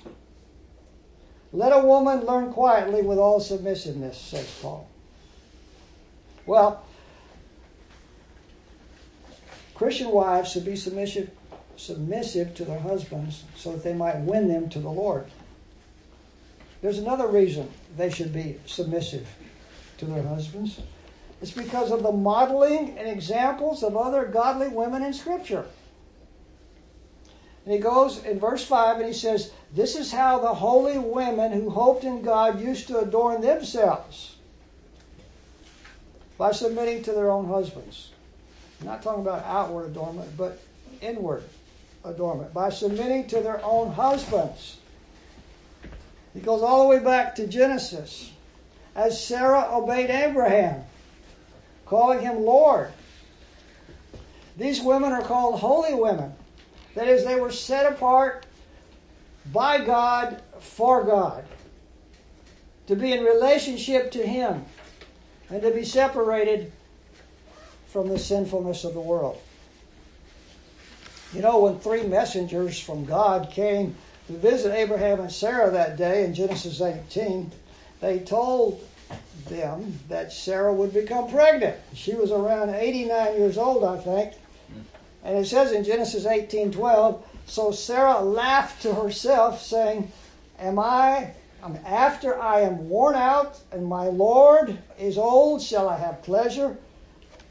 Let 1.56 1.72
a 1.72 1.86
woman 1.86 2.26
learn 2.26 2.52
quietly 2.52 3.00
with 3.00 3.16
all 3.16 3.40
submissiveness, 3.40 4.18
says 4.20 4.46
Paul. 4.60 4.86
Well, 6.44 6.84
Christian 9.74 10.10
wives 10.10 10.52
should 10.52 10.66
be 10.66 10.76
submissive, 10.76 11.30
submissive 11.78 12.54
to 12.56 12.66
their 12.66 12.80
husbands 12.80 13.44
so 13.56 13.72
that 13.72 13.82
they 13.82 13.94
might 13.94 14.18
win 14.18 14.48
them 14.48 14.68
to 14.68 14.78
the 14.78 14.90
Lord. 14.90 15.28
There's 16.82 16.98
another 16.98 17.26
reason 17.26 17.70
they 17.96 18.10
should 18.10 18.34
be 18.34 18.60
submissive 18.66 19.26
to 19.96 20.04
their 20.04 20.24
husbands. 20.24 20.78
It's 21.40 21.52
because 21.52 21.90
of 21.90 22.02
the 22.02 22.12
modeling 22.12 22.98
and 22.98 23.08
examples 23.08 23.82
of 23.82 23.96
other 23.96 24.26
godly 24.26 24.68
women 24.68 25.02
in 25.02 25.14
Scripture. 25.14 25.64
And 27.66 27.74
he 27.74 27.80
goes 27.80 28.22
in 28.22 28.38
verse 28.38 28.64
5 28.64 28.98
and 28.98 29.06
he 29.06 29.12
says, 29.12 29.50
This 29.74 29.96
is 29.96 30.12
how 30.12 30.38
the 30.38 30.54
holy 30.54 30.98
women 30.98 31.50
who 31.50 31.68
hoped 31.68 32.04
in 32.04 32.22
God 32.22 32.60
used 32.60 32.86
to 32.86 33.00
adorn 33.00 33.40
themselves 33.40 34.36
by 36.38 36.52
submitting 36.52 37.02
to 37.02 37.12
their 37.12 37.28
own 37.28 37.48
husbands. 37.48 38.12
I'm 38.80 38.86
not 38.86 39.02
talking 39.02 39.22
about 39.22 39.44
outward 39.44 39.86
adornment, 39.86 40.36
but 40.36 40.60
inward 41.00 41.42
adornment. 42.04 42.54
By 42.54 42.70
submitting 42.70 43.26
to 43.28 43.40
their 43.40 43.60
own 43.64 43.92
husbands. 43.92 44.78
He 46.34 46.40
goes 46.40 46.62
all 46.62 46.82
the 46.82 46.88
way 46.88 47.02
back 47.02 47.34
to 47.36 47.48
Genesis. 47.48 48.30
As 48.94 49.22
Sarah 49.22 49.66
obeyed 49.72 50.10
Abraham, 50.10 50.84
calling 51.84 52.20
him 52.20 52.44
Lord. 52.44 52.92
These 54.56 54.80
women 54.82 55.12
are 55.12 55.22
called 55.22 55.58
holy 55.58 55.94
women. 55.94 56.32
That 56.96 57.08
is, 57.08 57.24
they 57.26 57.38
were 57.38 57.52
set 57.52 57.92
apart 57.92 58.46
by 59.52 59.84
God 59.84 60.42
for 60.60 61.04
God, 61.04 61.44
to 62.86 62.96
be 62.96 63.12
in 63.12 63.22
relationship 63.22 64.10
to 64.12 64.26
Him, 64.26 64.64
and 65.50 65.60
to 65.60 65.70
be 65.70 65.84
separated 65.84 66.72
from 67.88 68.08
the 68.08 68.18
sinfulness 68.18 68.84
of 68.84 68.94
the 68.94 69.00
world. 69.00 69.38
You 71.34 71.42
know, 71.42 71.58
when 71.58 71.78
three 71.78 72.02
messengers 72.02 72.80
from 72.80 73.04
God 73.04 73.50
came 73.50 73.94
to 74.28 74.32
visit 74.32 74.74
Abraham 74.74 75.20
and 75.20 75.30
Sarah 75.30 75.70
that 75.70 75.98
day 75.98 76.24
in 76.24 76.32
Genesis 76.32 76.80
18, 76.80 77.52
they 78.00 78.20
told 78.20 78.82
them 79.50 80.00
that 80.08 80.32
Sarah 80.32 80.72
would 80.72 80.94
become 80.94 81.28
pregnant. 81.30 81.76
She 81.92 82.14
was 82.14 82.30
around 82.30 82.70
89 82.70 83.36
years 83.36 83.58
old, 83.58 83.84
I 83.84 83.98
think. 83.98 84.32
And 85.26 85.36
it 85.36 85.46
says 85.46 85.72
in 85.72 85.82
Genesis 85.82 86.24
18:12, 86.24 87.20
so 87.46 87.72
Sarah 87.72 88.20
laughed 88.20 88.80
to 88.82 88.94
herself, 88.94 89.60
saying, 89.60 90.12
Am 90.56 90.78
I 90.78 91.32
after 91.84 92.40
I 92.40 92.60
am 92.60 92.88
worn 92.88 93.16
out 93.16 93.58
and 93.72 93.84
my 93.84 94.06
Lord 94.06 94.78
is 95.00 95.18
old, 95.18 95.60
shall 95.60 95.88
I 95.88 95.98
have 95.98 96.22
pleasure? 96.22 96.78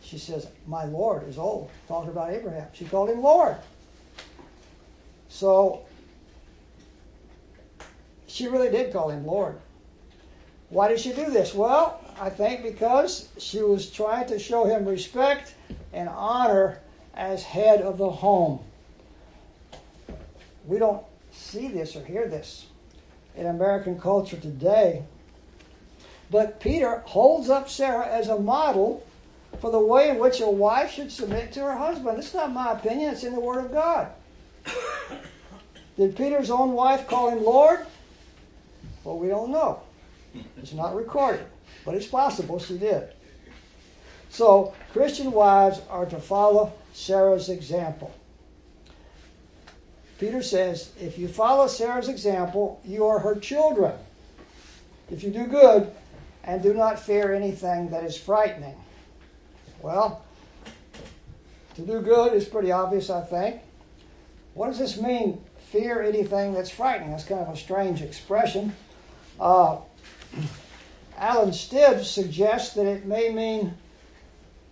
She 0.02 0.18
says, 0.18 0.48
My 0.66 0.86
Lord 0.86 1.28
is 1.28 1.38
old. 1.38 1.70
Talking 1.90 2.12
about 2.12 2.32
Abraham. 2.32 2.68
She 2.72 2.86
called 2.86 3.10
him 3.10 3.22
Lord. 3.22 3.58
So 5.28 5.82
she 8.26 8.48
really 8.48 8.70
did 8.70 8.94
call 8.94 9.10
him 9.10 9.26
Lord. 9.26 9.58
Why 10.70 10.88
did 10.88 11.02
she 11.02 11.12
do 11.12 11.30
this? 11.30 11.54
Well, 11.54 12.00
I 12.22 12.30
think 12.30 12.64
because 12.64 13.28
she 13.38 13.62
was 13.62 13.92
trying 13.92 14.28
to 14.28 14.40
show 14.40 14.64
him 14.64 14.86
respect 14.86 15.56
and 15.92 16.08
honor 16.08 16.80
as 17.16 17.44
head 17.44 17.82
of 17.82 17.98
the 17.98 18.10
home. 18.10 18.60
We 20.66 20.78
don't 20.78 21.04
see 21.32 21.68
this 21.68 21.96
or 21.96 22.04
hear 22.04 22.28
this 22.28 22.66
in 23.36 23.46
American 23.46 24.00
culture 24.00 24.38
today. 24.38 25.04
But 26.32 26.60
Peter 26.60 27.04
holds 27.06 27.50
up 27.50 27.70
Sarah 27.70 28.08
as 28.08 28.28
a 28.28 28.40
model 28.40 29.06
for 29.60 29.72
the 29.72 29.80
way 29.80 30.10
in 30.10 30.20
which 30.20 30.42
a 30.42 30.50
wife 30.50 30.92
should 30.92 31.12
submit 31.12 31.52
to 31.54 31.62
her 31.62 31.76
husband. 31.76 32.18
It's 32.18 32.34
not 32.34 32.52
my 32.52 32.74
opinion, 32.74 33.14
it's 33.14 33.24
in 33.24 33.34
the 33.34 33.40
Word 33.40 33.66
of 33.66 33.72
God. 33.72 34.10
Did 35.98 36.16
Peter's 36.16 36.50
own 36.50 36.74
wife 36.74 37.08
call 37.08 37.30
him 37.30 37.44
Lord? 37.44 37.86
Well, 39.04 39.18
we 39.18 39.28
don't 39.28 39.52
know. 39.52 39.82
It's 40.58 40.74
not 40.74 40.96
recorded, 40.96 41.46
but 41.86 41.96
it's 41.96 42.08
possible 42.08 42.60
she 42.60 42.78
did. 42.78 43.15
So, 44.36 44.74
Christian 44.92 45.32
wives 45.32 45.80
are 45.90 46.06
to 46.08 46.20
follow 46.20 46.74
Sarah's 46.92 47.48
example. 47.48 48.14
Peter 50.20 50.42
says, 50.42 50.92
if 51.00 51.18
you 51.18 51.30
follow 51.30 51.68
Sarah's 51.68 52.10
example, 52.10 52.82
you 52.84 53.06
are 53.06 53.20
her 53.20 53.36
children. 53.36 53.94
If 55.10 55.24
you 55.24 55.32
do 55.32 55.46
good 55.46 55.90
and 56.44 56.62
do 56.62 56.74
not 56.74 57.00
fear 57.00 57.34
anything 57.34 57.92
that 57.92 58.04
is 58.04 58.18
frightening. 58.18 58.76
Well, 59.82 60.26
to 61.76 61.82
do 61.84 62.02
good 62.02 62.34
is 62.34 62.44
pretty 62.44 62.74
obvious, 62.74 63.10
I 63.10 63.22
think. 63.22 63.62
What 64.54 64.68
does 64.68 64.80
this 64.80 65.00
mean, 65.00 65.42
fear 65.70 66.02
anything 66.02 66.54
that's 66.54 66.70
frightening? 66.70 67.12
That's 67.12 67.24
kind 67.24 67.40
of 67.40 67.54
a 67.54 67.58
strange 67.58 68.02
expression. 68.02 68.76
Uh, 69.40 69.78
Alan 71.18 71.54
Stibbs 71.54 72.12
suggests 72.12 72.76
that 72.76 72.86
it 72.86 73.06
may 73.06 73.30
mean 73.30 73.76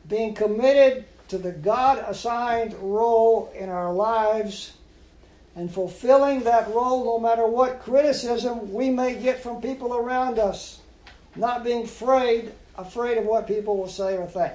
being 0.08 0.34
committed 0.34 1.06
to 1.30 1.38
the 1.38 1.52
God 1.52 2.04
assigned 2.08 2.74
role 2.76 3.52
in 3.58 3.70
our 3.70 3.94
lives 3.94 4.74
and 5.56 5.72
fulfilling 5.72 6.42
that 6.44 6.68
role 6.74 7.06
no 7.06 7.20
matter 7.20 7.46
what 7.46 7.82
criticism 7.82 8.74
we 8.74 8.90
may 8.90 9.16
get 9.16 9.42
from 9.42 9.62
people 9.62 9.96
around 9.96 10.40
us. 10.40 10.80
Not 11.36 11.64
being 11.64 11.86
afraid, 11.86 12.52
afraid 12.78 13.18
of 13.18 13.26
what 13.26 13.48
people 13.48 13.78
will 13.78 13.88
say 13.88 14.18
or 14.18 14.28
think. 14.28 14.54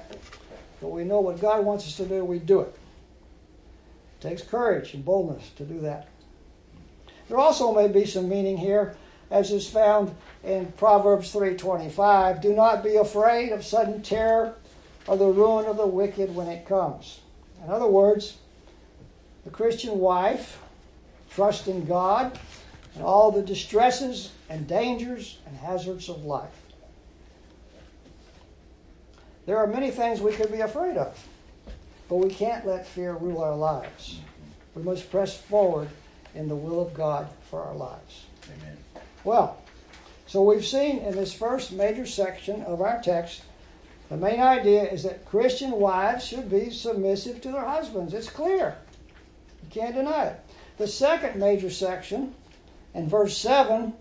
But 0.81 0.89
we 0.89 1.03
know 1.03 1.19
what 1.19 1.41
God 1.41 1.65
wants 1.65 1.85
us 1.85 1.97
to 1.97 2.05
do, 2.05 2.23
we 2.23 2.39
do 2.39 2.61
it. 2.61 2.73
It 4.19 4.27
takes 4.29 4.41
courage 4.41 4.93
and 4.93 5.03
boldness 5.03 5.49
to 5.57 5.63
do 5.63 5.81
that. 5.81 6.07
There 7.27 7.37
also 7.37 7.73
may 7.73 7.87
be 7.87 8.05
some 8.05 8.29
meaning 8.29 8.57
here 8.57 8.95
as 9.31 9.51
is 9.51 9.69
found 9.69 10.15
in 10.43 10.71
Proverbs 10.73 11.31
3:25, 11.31 12.41
do 12.41 12.53
not 12.53 12.83
be 12.83 12.95
afraid 12.95 13.51
of 13.51 13.65
sudden 13.65 14.01
terror 14.01 14.55
or 15.09 15.17
the 15.17 15.25
ruin 15.25 15.65
of 15.65 15.75
the 15.75 15.87
wicked 15.87 16.35
when 16.35 16.47
it 16.47 16.67
comes. 16.67 17.21
In 17.65 17.71
other 17.71 17.87
words, 17.87 18.37
the 19.43 19.49
Christian 19.49 19.97
wife 19.97 20.61
trusts 21.31 21.67
in 21.67 21.87
God 21.87 22.37
and 22.93 23.03
all 23.03 23.31
the 23.31 23.41
distresses 23.41 24.31
and 24.49 24.67
dangers 24.67 25.39
and 25.47 25.57
hazards 25.57 26.09
of 26.09 26.23
life. 26.25 26.53
There 29.47 29.57
are 29.57 29.65
many 29.65 29.89
things 29.89 30.21
we 30.21 30.31
could 30.31 30.51
be 30.51 30.59
afraid 30.59 30.95
of, 30.95 31.27
but 32.07 32.17
we 32.17 32.29
can't 32.29 32.67
let 32.67 32.85
fear 32.85 33.13
rule 33.13 33.41
our 33.41 33.55
lives. 33.55 34.19
We 34.75 34.83
must 34.83 35.09
press 35.09 35.35
forward 35.35 35.89
in 36.35 36.47
the 36.47 36.55
will 36.55 36.85
of 36.85 36.93
God 36.93 37.27
for 37.49 37.63
our 37.63 37.73
lives. 37.73 38.25
Amen. 38.45 38.77
Well, 39.23 39.59
so 40.27 40.43
we've 40.43 40.65
seen 40.65 40.99
in 40.99 41.15
this 41.15 41.33
first 41.33 41.71
major 41.71 42.05
section 42.05 42.61
of 42.61 42.79
our 42.79 43.01
text, 43.01 43.41
the 44.09 44.17
main 44.17 44.39
idea 44.39 44.83
is 44.83 45.03
that 45.03 45.25
Christian 45.25 45.71
wives 45.71 46.25
should 46.25 46.49
be 46.49 46.71
submissive 46.71 47.41
to 47.41 47.51
their 47.51 47.65
husbands. 47.65 48.13
It's 48.13 48.29
clear. 48.29 48.75
You 49.63 49.69
can't 49.69 49.95
deny 49.95 50.25
it. 50.25 50.39
The 50.77 50.87
second 50.87 51.39
major 51.39 51.69
section, 51.69 52.33
in 52.93 53.07
verse 53.07 53.37
7, 53.37 53.93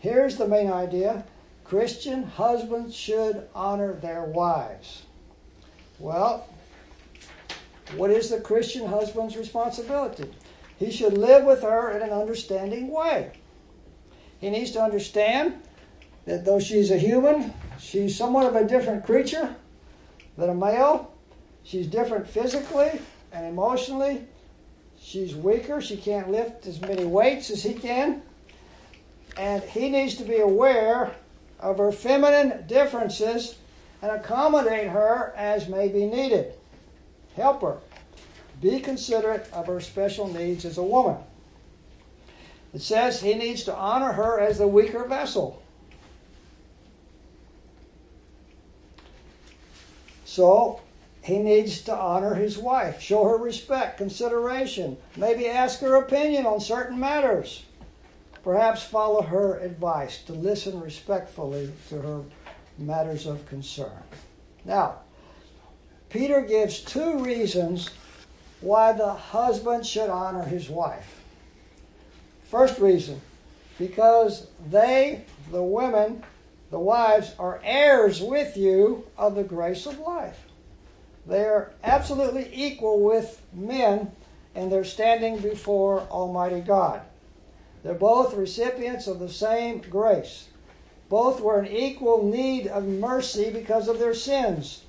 here's 0.00 0.36
the 0.36 0.46
main 0.46 0.70
idea 0.70 1.24
Christian 1.64 2.24
husbands 2.24 2.94
should 2.94 3.48
honor 3.54 3.94
their 3.94 4.24
wives. 4.24 5.04
Well, 5.98 6.46
what 7.96 8.10
is 8.10 8.28
the 8.28 8.40
Christian 8.40 8.86
husband's 8.86 9.36
responsibility? 9.36 10.30
He 10.76 10.90
should 10.90 11.16
live 11.16 11.44
with 11.44 11.62
her 11.62 11.92
in 11.92 12.02
an 12.02 12.10
understanding 12.10 12.88
way. 12.88 13.32
He 14.40 14.50
needs 14.50 14.72
to 14.72 14.82
understand 14.82 15.62
that 16.26 16.44
though 16.44 16.60
she's 16.60 16.90
a 16.90 16.96
human, 16.96 17.52
she's 17.78 18.16
somewhat 18.16 18.46
of 18.46 18.56
a 18.56 18.66
different 18.66 19.04
creature 19.04 19.54
than 20.36 20.50
a 20.50 20.54
male. 20.54 21.12
She's 21.62 21.86
different 21.86 22.28
physically 22.28 23.00
and 23.32 23.46
emotionally. 23.46 24.26
She's 25.00 25.34
weaker. 25.34 25.80
She 25.80 25.96
can't 25.96 26.30
lift 26.30 26.66
as 26.66 26.80
many 26.80 27.04
weights 27.04 27.50
as 27.50 27.62
he 27.62 27.74
can. 27.74 28.22
And 29.36 29.62
he 29.62 29.90
needs 29.90 30.14
to 30.16 30.24
be 30.24 30.38
aware 30.38 31.14
of 31.60 31.78
her 31.78 31.92
feminine 31.92 32.66
differences 32.66 33.56
and 34.00 34.12
accommodate 34.12 34.88
her 34.88 35.32
as 35.36 35.68
may 35.68 35.88
be 35.88 36.06
needed. 36.06 36.54
Help 37.36 37.62
her. 37.62 37.78
Be 38.60 38.80
considerate 38.80 39.48
of 39.52 39.66
her 39.66 39.80
special 39.80 40.28
needs 40.28 40.64
as 40.64 40.78
a 40.78 40.82
woman. 40.82 41.16
It 42.72 42.82
says 42.82 43.20
he 43.20 43.34
needs 43.34 43.64
to 43.64 43.74
honor 43.74 44.12
her 44.12 44.40
as 44.40 44.58
the 44.58 44.68
weaker 44.68 45.04
vessel. 45.04 45.62
So 50.34 50.80
he 51.22 51.38
needs 51.38 51.82
to 51.82 51.94
honor 51.94 52.34
his 52.34 52.58
wife, 52.58 53.00
show 53.00 53.22
her 53.22 53.36
respect, 53.36 53.98
consideration, 53.98 54.96
maybe 55.16 55.46
ask 55.46 55.78
her 55.78 55.94
opinion 55.94 56.44
on 56.44 56.58
certain 56.58 56.98
matters. 56.98 57.62
Perhaps 58.42 58.82
follow 58.82 59.22
her 59.22 59.60
advice 59.60 60.24
to 60.24 60.32
listen 60.32 60.80
respectfully 60.80 61.70
to 61.88 62.00
her 62.00 62.22
matters 62.78 63.26
of 63.26 63.46
concern. 63.46 64.02
Now, 64.64 65.02
Peter 66.10 66.40
gives 66.40 66.80
two 66.80 67.20
reasons 67.20 67.90
why 68.60 68.90
the 68.90 69.12
husband 69.12 69.86
should 69.86 70.10
honor 70.10 70.42
his 70.42 70.68
wife. 70.68 71.22
First 72.50 72.80
reason, 72.80 73.20
because 73.78 74.48
they, 74.68 75.26
the 75.52 75.62
women, 75.62 76.24
the 76.70 76.78
wives, 76.78 77.34
are 77.38 77.60
heirs 77.62 78.20
with 78.20 78.56
you 78.56 79.06
of 79.16 79.34
the 79.34 79.44
grace 79.44 79.86
of 79.86 79.98
life. 79.98 80.44
They 81.26 81.44
are 81.44 81.72
absolutely 81.82 82.50
equal 82.52 83.00
with 83.00 83.40
men 83.52 84.12
and 84.54 84.70
they're 84.70 84.84
standing 84.84 85.38
before 85.38 86.00
Almighty 86.10 86.60
God. 86.60 87.02
They're 87.82 87.94
both 87.94 88.34
recipients 88.34 89.06
of 89.06 89.18
the 89.18 89.28
same 89.28 89.78
grace. 89.78 90.48
Both 91.08 91.40
were 91.40 91.62
in 91.62 91.70
equal 91.70 92.24
need 92.24 92.66
of 92.66 92.86
mercy 92.86 93.50
because 93.50 93.88
of 93.88 93.98
their 93.98 94.14
sins. 94.14 94.82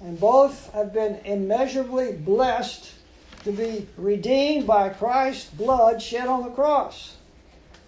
And 0.00 0.18
both 0.18 0.72
have 0.72 0.92
been 0.92 1.20
immeasurably 1.24 2.12
blessed 2.12 2.92
to 3.44 3.52
be 3.52 3.88
redeemed 3.96 4.66
by 4.66 4.88
Christ's 4.90 5.50
blood 5.50 6.00
shed 6.00 6.28
on 6.28 6.44
the 6.44 6.50
cross. 6.50 7.16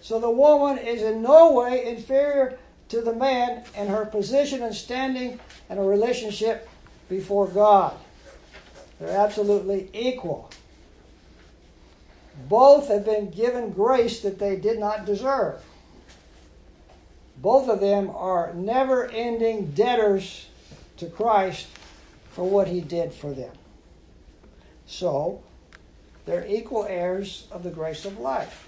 So 0.01 0.19
the 0.19 0.29
woman 0.29 0.77
is 0.77 1.01
in 1.01 1.21
no 1.21 1.51
way 1.53 1.85
inferior 1.85 2.57
to 2.89 3.01
the 3.01 3.13
man 3.13 3.63
in 3.75 3.87
her 3.87 4.05
position 4.05 4.61
and 4.63 4.75
standing 4.75 5.39
and 5.69 5.79
a 5.79 5.83
relationship 5.83 6.69
before 7.09 7.47
God. 7.47 7.97
They're 8.99 9.17
absolutely 9.17 9.89
equal. 9.93 10.49
both 12.49 12.89
have 12.89 13.05
been 13.05 13.29
given 13.29 13.71
grace 13.71 14.19
that 14.19 14.39
they 14.39 14.57
did 14.57 14.77
not 14.77 15.05
deserve. 15.05 15.63
Both 17.37 17.69
of 17.69 17.79
them 17.79 18.09
are 18.13 18.53
never 18.53 19.05
ending 19.07 19.71
debtors 19.71 20.47
to 20.97 21.07
Christ 21.07 21.67
for 22.31 22.43
what 22.43 22.67
he 22.67 22.81
did 22.81 23.13
for 23.13 23.31
them. 23.31 23.53
So, 24.85 25.41
they're 26.25 26.45
equal 26.47 26.85
heirs 26.85 27.47
of 27.51 27.63
the 27.63 27.69
grace 27.69 28.05
of 28.05 28.19
life. 28.19 28.67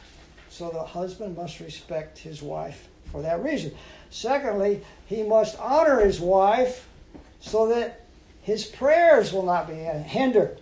So 0.50 0.70
the 0.70 0.84
husband 0.84 1.36
must 1.36 1.60
respect 1.60 2.18
his 2.20 2.42
wife 2.42 2.88
for 3.12 3.22
that 3.22 3.44
reason. 3.44 3.76
Secondly, 4.10 4.82
he 5.06 5.24
must 5.24 5.60
honor 5.60 6.00
his 6.00 6.20
wife 6.20 6.88
so 7.40 7.68
that 7.68 8.02
his 8.42 8.66
prayers 8.66 9.34
will 9.34 9.44
not 9.44 9.68
be 9.68 9.74
hindered. 9.74 10.60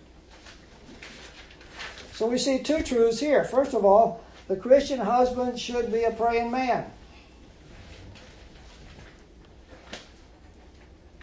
So 2.12 2.26
we 2.26 2.38
see 2.38 2.58
two 2.58 2.82
truths 2.82 3.20
here. 3.20 3.44
First 3.44 3.74
of 3.74 3.84
all, 3.84 4.24
the 4.48 4.56
Christian 4.56 5.00
husband 5.00 5.58
should 5.58 5.92
be 5.92 6.04
a 6.04 6.10
praying 6.10 6.50
man. 6.50 6.90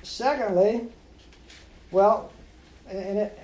Secondly, 0.04 0.88
well, 1.92 2.32
it, 2.90 3.38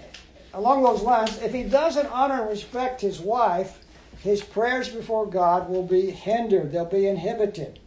along 0.54 0.84
those 0.84 1.02
lines, 1.02 1.42
if 1.42 1.54
he 1.54 1.64
doesn't 1.64 2.08
honor 2.08 2.42
and 2.42 2.50
respect 2.50 3.02
his 3.02 3.20
wife, 3.20 3.84
his 4.22 4.42
prayers 4.42 4.90
before 4.90 5.26
God 5.26 5.70
will 5.70 5.86
be 5.86 6.12
hindered, 6.12 6.72
they'll 6.72 6.86
be 6.86 7.08
inhibited, 7.08 7.80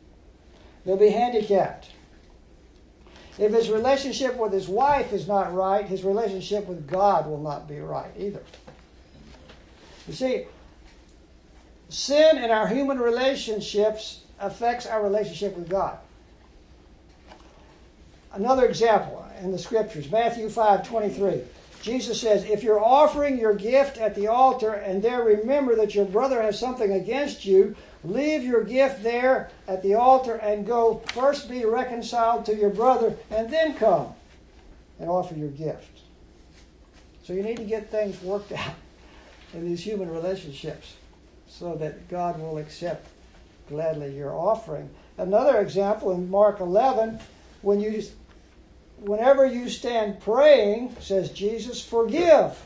they'll 0.85 0.97
be 0.97 1.11
handicapped. 1.11 1.90
If 3.38 3.53
his 3.53 3.71
relationship 3.71 4.37
with 4.37 4.53
his 4.53 4.68
wife 4.68 5.12
is 5.12 5.27
not 5.27 5.55
right, 5.55 5.87
his 5.87 6.05
relationship 6.05 6.66
with 6.66 6.87
God 6.87 7.27
will 7.27 7.40
not 7.40 7.66
be 7.66 7.81
right 7.81 8.11
either. 8.18 8.42
You 10.07 10.14
see, 10.14 10.45
sin 11.88 12.38
in 12.38 12.51
our 12.51 12.68
human 12.68 12.99
relationships 12.99 14.25
affects 14.38 14.87
our 14.87 15.03
relationship 15.03 15.57
with 15.57 15.68
God. 15.68 15.99
Another 18.33 18.66
example 18.66 19.25
in 19.40 19.53
the 19.53 19.59
scriptures, 19.59 20.11
Matthew 20.11 20.49
5 20.49 20.87
23. 20.87 21.42
Jesus 21.83 22.21
says, 22.21 22.45
If 22.45 22.62
you're 22.62 22.83
offering 22.83 23.38
your 23.38 23.55
gift 23.55 23.99
at 23.99 24.14
the 24.14 24.29
altar 24.29 24.73
and 24.73 25.03
there 25.03 25.23
remember 25.23 25.75
that 25.77 25.95
your 25.95 26.05
brother 26.05 26.40
has 26.40 26.59
something 26.59 26.92
against 26.92 27.45
you, 27.45 27.75
leave 28.05 28.43
your 28.43 28.65
gift 28.65 29.03
there 29.03 29.51
at 29.69 29.83
the 29.83 29.95
altar 29.95 30.37
and 30.37 30.67
go 30.67 31.03
first 31.09 31.49
be 31.49 31.65
reconciled 31.65 32.45
to 32.47 32.57
your 32.57 32.71
brother 32.71 33.17
and 33.31 33.51
then 33.51 33.75
come 33.75 34.12
and 34.99 35.09
offer 35.09 35.35
your 35.35 35.51
gift. 35.51 36.01
So 37.25 37.33
you 37.33 37.43
need 37.43 37.57
to 37.59 37.65
get 37.65 37.91
things 37.91 38.21
worked 38.23 38.53
out 38.53 38.75
in 39.55 39.65
these 39.65 39.83
human 39.83 40.11
relationships 40.11 40.97
so 41.47 41.75
that 41.77 42.09
God 42.09 42.41
will 42.41 42.59
accept 42.59 43.07
gladly 43.69 44.17
your 44.17 44.33
offering. 44.33 44.91
Another 45.19 45.61
example 45.61 46.12
in 46.12 46.31
Mark 46.31 46.61
11, 46.61 47.21
when 47.61 47.81
you 47.81 48.03
whenever 48.99 49.45
you 49.45 49.69
stand 49.69 50.21
praying, 50.21 50.95
says 51.01 51.31
Jesus, 51.31 51.85
forgive 51.85 52.57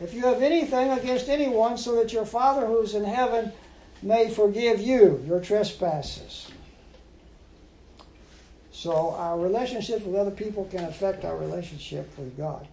if 0.00 0.12
you 0.12 0.22
have 0.22 0.42
anything 0.42 0.90
against 0.90 1.28
anyone, 1.28 1.78
so 1.78 1.94
that 1.96 2.12
your 2.12 2.26
Father 2.26 2.66
who 2.66 2.80
is 2.80 2.94
in 2.94 3.04
heaven 3.04 3.52
may 4.04 4.30
forgive 4.30 4.80
you 4.80 5.24
your 5.26 5.40
trespasses. 5.40 6.50
So 8.70 9.12
our 9.12 9.38
relationships 9.38 10.04
with 10.04 10.14
other 10.14 10.30
people 10.30 10.66
can 10.66 10.84
affect 10.84 11.24
our 11.24 11.36
relationship 11.36 12.16
with 12.18 12.36
God. 12.36 12.68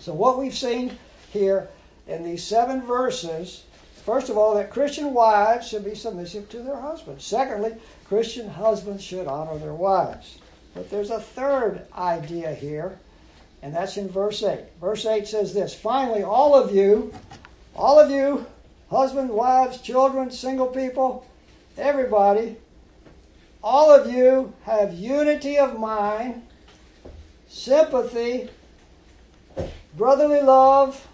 So 0.00 0.12
what 0.12 0.36
we've 0.36 0.54
seen 0.54 0.98
here 1.30 1.68
in 2.08 2.24
these 2.24 2.42
seven 2.42 2.82
verses, 2.82 3.62
first 4.04 4.30
of 4.30 4.36
all, 4.36 4.56
that 4.56 4.72
Christian 4.72 5.14
wives 5.14 5.68
should 5.68 5.84
be 5.84 5.94
submissive 5.94 6.48
to 6.50 6.58
their 6.58 6.80
husbands. 6.80 7.24
Secondly, 7.24 7.76
Christian 8.08 8.48
husbands 8.48 9.04
should 9.04 9.28
honor 9.28 9.58
their 9.58 9.74
wives. 9.74 10.38
But 10.74 10.90
there's 10.90 11.10
a 11.10 11.20
third 11.20 11.86
idea 11.96 12.52
here, 12.52 12.98
and 13.62 13.72
that's 13.72 13.96
in 13.96 14.08
verse 14.08 14.42
8. 14.42 14.58
Verse 14.80 15.06
8 15.06 15.28
says 15.28 15.54
this 15.54 15.72
Finally, 15.72 16.24
all 16.24 16.56
of 16.56 16.74
you, 16.74 17.14
all 17.76 18.00
of 18.00 18.10
you, 18.10 18.44
husbands, 18.92 19.32
wives, 19.32 19.80
children, 19.80 20.30
single 20.30 20.66
people, 20.66 21.26
everybody, 21.78 22.56
all 23.62 23.90
of 23.90 24.12
you 24.12 24.52
have 24.64 24.92
unity 24.92 25.56
of 25.56 25.78
mind, 25.78 26.42
sympathy, 27.48 28.50
brotherly 29.96 30.42
love, 30.42 31.08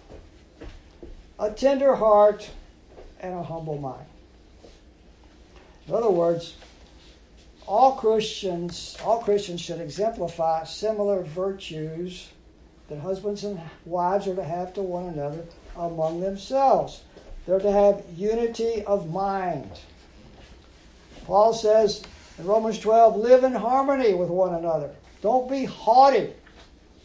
a 1.39 1.49
tender 1.51 1.95
heart, 1.95 2.49
and 3.21 3.33
a 3.33 3.43
humble 3.43 3.77
mind. 3.77 4.05
In 5.87 5.93
other 5.93 6.09
words, 6.09 6.55
all 7.65 7.93
Christians, 7.93 8.97
all 9.05 9.19
Christians 9.19 9.61
should 9.61 9.79
exemplify 9.79 10.65
similar 10.65 11.23
virtues 11.23 12.27
that 12.89 12.99
husbands 12.99 13.43
and 13.45 13.59
wives 13.85 14.27
are 14.27 14.35
to 14.35 14.43
have 14.43 14.73
to 14.73 14.81
one 14.81 15.05
another 15.05 15.45
among 15.77 16.19
themselves. 16.19 17.03
They're 17.49 17.57
to 17.57 17.71
have 17.71 18.03
unity 18.15 18.83
of 18.83 19.11
mind. 19.11 19.71
Paul 21.25 21.51
says 21.51 22.03
in 22.37 22.45
Romans 22.45 22.77
12, 22.77 23.17
live 23.17 23.43
in 23.43 23.53
harmony 23.53 24.13
with 24.13 24.29
one 24.29 24.53
another. 24.53 24.91
Don't 25.23 25.49
be 25.49 25.65
haughty. 25.65 26.31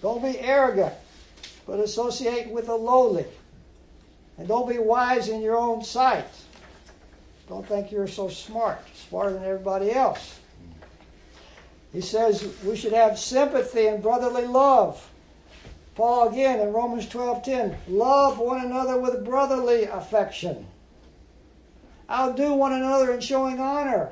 Don't 0.03 0.23
be 0.23 0.39
arrogant, 0.39 0.93
but 1.67 1.81
associate 1.81 2.51
with 2.51 2.67
the 2.67 2.75
lowly. 2.75 3.25
And 4.37 4.47
don't 4.47 4.69
be 4.69 4.77
wise 4.77 5.31
in 5.31 5.41
your 5.41 5.57
own 5.57 5.83
sight. 5.83 6.29
Don't 7.49 7.67
think 7.67 7.91
you're 7.91 8.07
so 8.07 8.29
smart, 8.29 8.81
smarter 8.95 9.33
than 9.33 9.45
everybody 9.45 9.93
else. 9.93 10.41
He 11.91 12.03
says 12.03 12.55
we 12.67 12.77
should 12.77 12.93
have 12.93 13.19
sympathy 13.19 13.87
and 13.87 14.03
brotherly 14.03 14.47
love. 14.47 15.11
Paul 15.95 16.29
again 16.29 16.61
in 16.61 16.73
Romans 16.73 17.07
12:10, 17.07 17.77
love 17.89 18.39
one 18.39 18.61
another 18.61 18.99
with 18.99 19.25
brotherly 19.25 19.85
affection. 19.85 20.67
Outdo 22.11 22.55
one 22.55 22.73
another 22.73 23.13
in 23.13 23.21
showing 23.21 23.61
honor. 23.61 24.11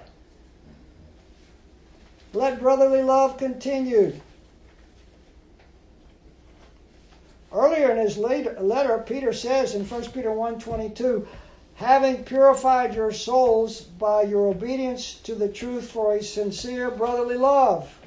Let 2.33 2.61
brotherly 2.61 3.03
love 3.03 3.37
continue. 3.37 4.15
Earlier 7.53 7.91
in 7.91 7.99
his 7.99 8.17
letter, 8.17 9.05
Peter 9.07 9.33
says 9.33 9.75
in 9.75 9.85
1 9.85 10.13
Peter 10.13 10.31
1:22, 10.31 11.27
having 11.75 12.25
purified 12.25 12.95
your 12.95 13.13
souls 13.13 13.83
by 13.83 14.23
your 14.23 14.47
obedience 14.47 15.15
to 15.25 15.35
the 15.35 15.49
truth 15.49 15.91
for 15.91 16.15
a 16.15 16.23
sincere 16.23 16.91
brotherly 16.91 17.37
love. 17.37 17.99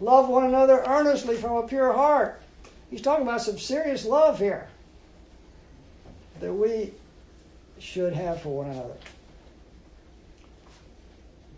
Love 0.00 0.28
one 0.28 0.44
another 0.44 0.82
earnestly 0.86 1.36
from 1.36 1.56
a 1.56 1.66
pure 1.66 1.92
heart. 1.92 2.40
He's 2.90 3.02
talking 3.02 3.26
about 3.26 3.42
some 3.42 3.58
serious 3.58 4.04
love 4.04 4.38
here 4.38 4.68
that 6.40 6.52
we 6.52 6.92
should 7.78 8.12
have 8.12 8.42
for 8.42 8.64
one 8.64 8.70
another. 8.70 8.94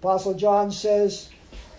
Apostle 0.01 0.35
John 0.35 0.71
says, 0.71 1.29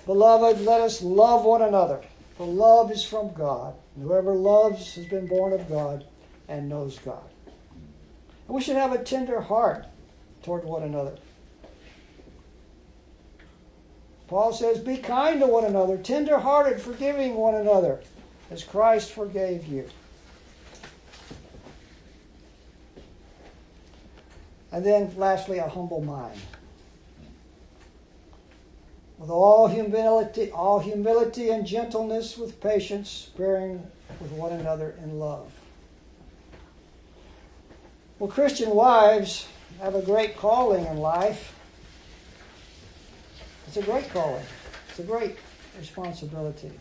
Beloved, 0.05 0.61
let 0.61 0.81
us 0.81 1.01
love 1.01 1.45
one 1.45 1.61
another, 1.61 2.01
for 2.37 2.45
love 2.45 2.91
is 2.91 3.03
from 3.03 3.33
God. 3.33 3.75
And 3.95 4.05
whoever 4.05 4.33
loves 4.33 4.95
has 4.95 5.05
been 5.05 5.27
born 5.27 5.53
of 5.53 5.69
God 5.69 6.05
and 6.47 6.67
knows 6.67 6.99
God. 6.99 7.23
And 8.47 8.55
we 8.55 8.61
should 8.61 8.75
have 8.75 8.91
a 8.91 9.03
tender 9.03 9.41
heart 9.41 9.85
toward 10.43 10.63
one 10.63 10.83
another. 10.83 11.15
Paul 14.27 14.53
says, 14.53 14.79
Be 14.79 14.97
kind 14.97 15.39
to 15.39 15.47
one 15.47 15.65
another, 15.65 15.97
tender 15.97 16.37
hearted, 16.39 16.81
forgiving 16.81 17.35
one 17.35 17.55
another, 17.55 18.01
as 18.51 18.63
Christ 18.63 19.11
forgave 19.11 19.67
you. 19.67 19.87
And 24.71 24.85
then, 24.85 25.11
lastly, 25.17 25.57
a 25.57 25.67
humble 25.67 26.01
mind. 26.01 26.39
With 29.17 29.29
all 29.29 29.67
humility, 29.67 30.51
all 30.51 30.79
humility 30.79 31.49
and 31.49 31.65
gentleness, 31.65 32.37
with 32.37 32.61
patience, 32.61 33.31
bearing 33.37 33.83
with 34.21 34.31
one 34.31 34.53
another 34.53 34.95
in 35.03 35.19
love. 35.19 35.51
Well, 38.17 38.29
Christian 38.29 38.71
wives 38.71 39.47
have 39.81 39.95
a 39.95 40.01
great 40.01 40.37
calling 40.37 40.85
in 40.85 40.97
life. 40.97 41.55
It's 43.67 43.77
a 43.77 43.81
great 43.81 44.09
calling. 44.09 44.45
It's 44.89 44.99
a 44.99 45.03
great 45.03 45.37
responsibility. 45.77 46.71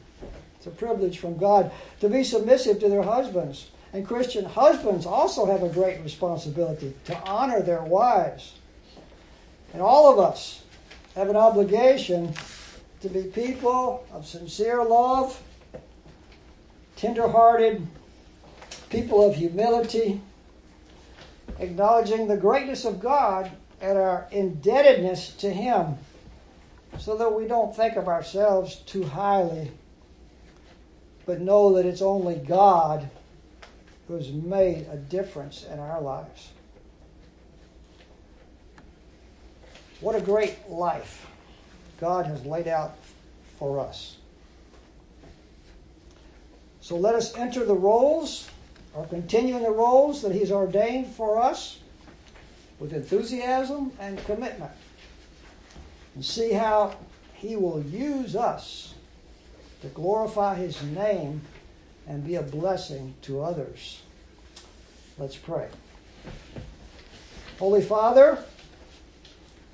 It's 0.59 0.67
a 0.67 0.71
privilege 0.71 1.19
from 1.19 1.39
God 1.39 1.71
to 2.01 2.09
be 2.09 2.25
submissive 2.25 2.81
to 2.81 2.89
their 2.89 3.05
husbands. 3.05 3.71
And 3.93 4.07
Christian 4.07 4.45
husbands 4.45 5.07
also 5.07 5.47
have 5.47 5.63
a 5.63 5.69
great 5.69 6.03
responsibility 6.03 6.95
to 7.05 7.17
honor 7.21 7.63
their 7.63 7.83
wives. 7.83 8.55
And 9.73 9.81
all 9.81 10.13
of 10.13 10.19
us 10.19 10.65
have 11.15 11.29
an 11.29 11.37
obligation 11.37 12.35
to 13.01 13.09
be 13.09 13.23
people 13.23 14.05
of 14.13 14.27
sincere 14.27 14.85
love, 14.85 15.41
tenderhearted, 16.97 17.87
people 18.91 19.25
of 19.25 19.37
humility, 19.37 20.21
acknowledging 21.61 22.27
the 22.27 22.37
greatness 22.37 22.85
of 22.85 23.01
God 23.01 23.51
and 23.81 23.97
our 23.97 24.27
indebtedness 24.33 25.31
to 25.35 25.51
Him, 25.51 25.97
so 26.99 27.17
that 27.17 27.33
we 27.33 27.47
don't 27.47 27.75
think 27.77 27.97
of 27.97 28.09
ourselves 28.09 28.77
too 28.77 29.05
highly, 29.05 29.71
but 31.29 31.43
know 31.43 31.75
that 31.75 31.85
it's 31.85 32.01
only 32.01 32.37
God 32.37 33.07
who's 34.09 34.33
made 34.33 34.87
a 34.91 34.97
difference 34.97 35.67
in 35.71 35.79
our 35.79 36.01
lives. 36.01 36.49
What 40.01 40.15
a 40.15 40.23
great 40.23 40.57
life 40.71 41.27
God 42.01 42.25
has 42.25 42.47
laid 42.47 42.67
out 42.67 42.97
for 43.59 43.79
us. 43.79 44.17
So 46.81 46.97
let 46.97 47.15
us 47.15 47.37
enter 47.37 47.63
the 47.63 47.75
roles 47.75 48.49
or 48.95 49.05
continue 49.05 49.55
in 49.55 49.63
the 49.63 49.71
roles 49.71 50.23
that 50.23 50.33
He's 50.33 50.51
ordained 50.51 51.09
for 51.09 51.43
us 51.43 51.81
with 52.79 52.95
enthusiasm 52.95 53.93
and 54.01 54.17
commitment 54.25 54.73
and 56.15 56.25
see 56.25 56.53
how 56.53 56.97
He 57.35 57.55
will 57.55 57.83
use 57.83 58.35
us 58.35 58.88
to 59.83 59.89
glorify 59.89 60.55
His 60.55 60.83
name 60.83 61.43
and 62.07 62.27
be 62.27 62.37
a 62.37 62.43
blessing 62.43 63.15
to 63.23 63.43
others. 63.43 64.03
Let's 65.19 65.37
pray. 65.37 65.69
Holy 67.59 67.83
Father, 67.83 68.39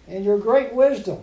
in 0.08 0.24
your 0.24 0.38
great 0.38 0.72
wisdom, 0.72 1.22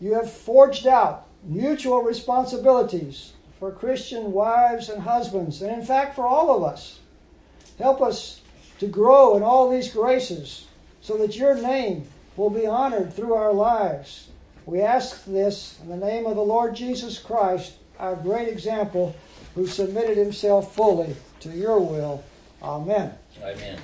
you 0.00 0.14
have 0.14 0.30
forged 0.30 0.86
out 0.86 1.26
mutual 1.44 2.02
responsibilities 2.02 3.32
for 3.58 3.70
Christian 3.70 4.32
wives 4.32 4.88
and 4.88 5.02
husbands, 5.02 5.62
and 5.62 5.72
in 5.72 5.84
fact 5.84 6.16
for 6.16 6.26
all 6.26 6.54
of 6.56 6.62
us. 6.62 6.98
Help 7.78 8.02
us 8.02 8.40
to 8.78 8.86
grow 8.86 9.36
in 9.36 9.42
all 9.42 9.70
these 9.70 9.92
graces 9.92 10.66
so 11.00 11.16
that 11.18 11.36
your 11.36 11.54
name 11.54 12.06
will 12.36 12.50
be 12.50 12.66
honored 12.66 13.12
through 13.12 13.34
our 13.34 13.52
lives. 13.52 14.28
We 14.66 14.80
ask 14.80 15.24
this 15.24 15.78
in 15.82 15.88
the 15.88 15.96
name 15.96 16.26
of 16.26 16.36
the 16.36 16.42
Lord 16.42 16.74
Jesus 16.74 17.18
Christ, 17.18 17.74
our 17.98 18.16
great 18.16 18.48
example, 18.48 19.14
who 19.54 19.66
submitted 19.66 20.16
himself 20.16 20.74
fully 20.74 21.14
to 21.40 21.50
your 21.50 21.78
will. 21.78 22.24
Amen. 22.62 23.12
Amen. 23.42 23.78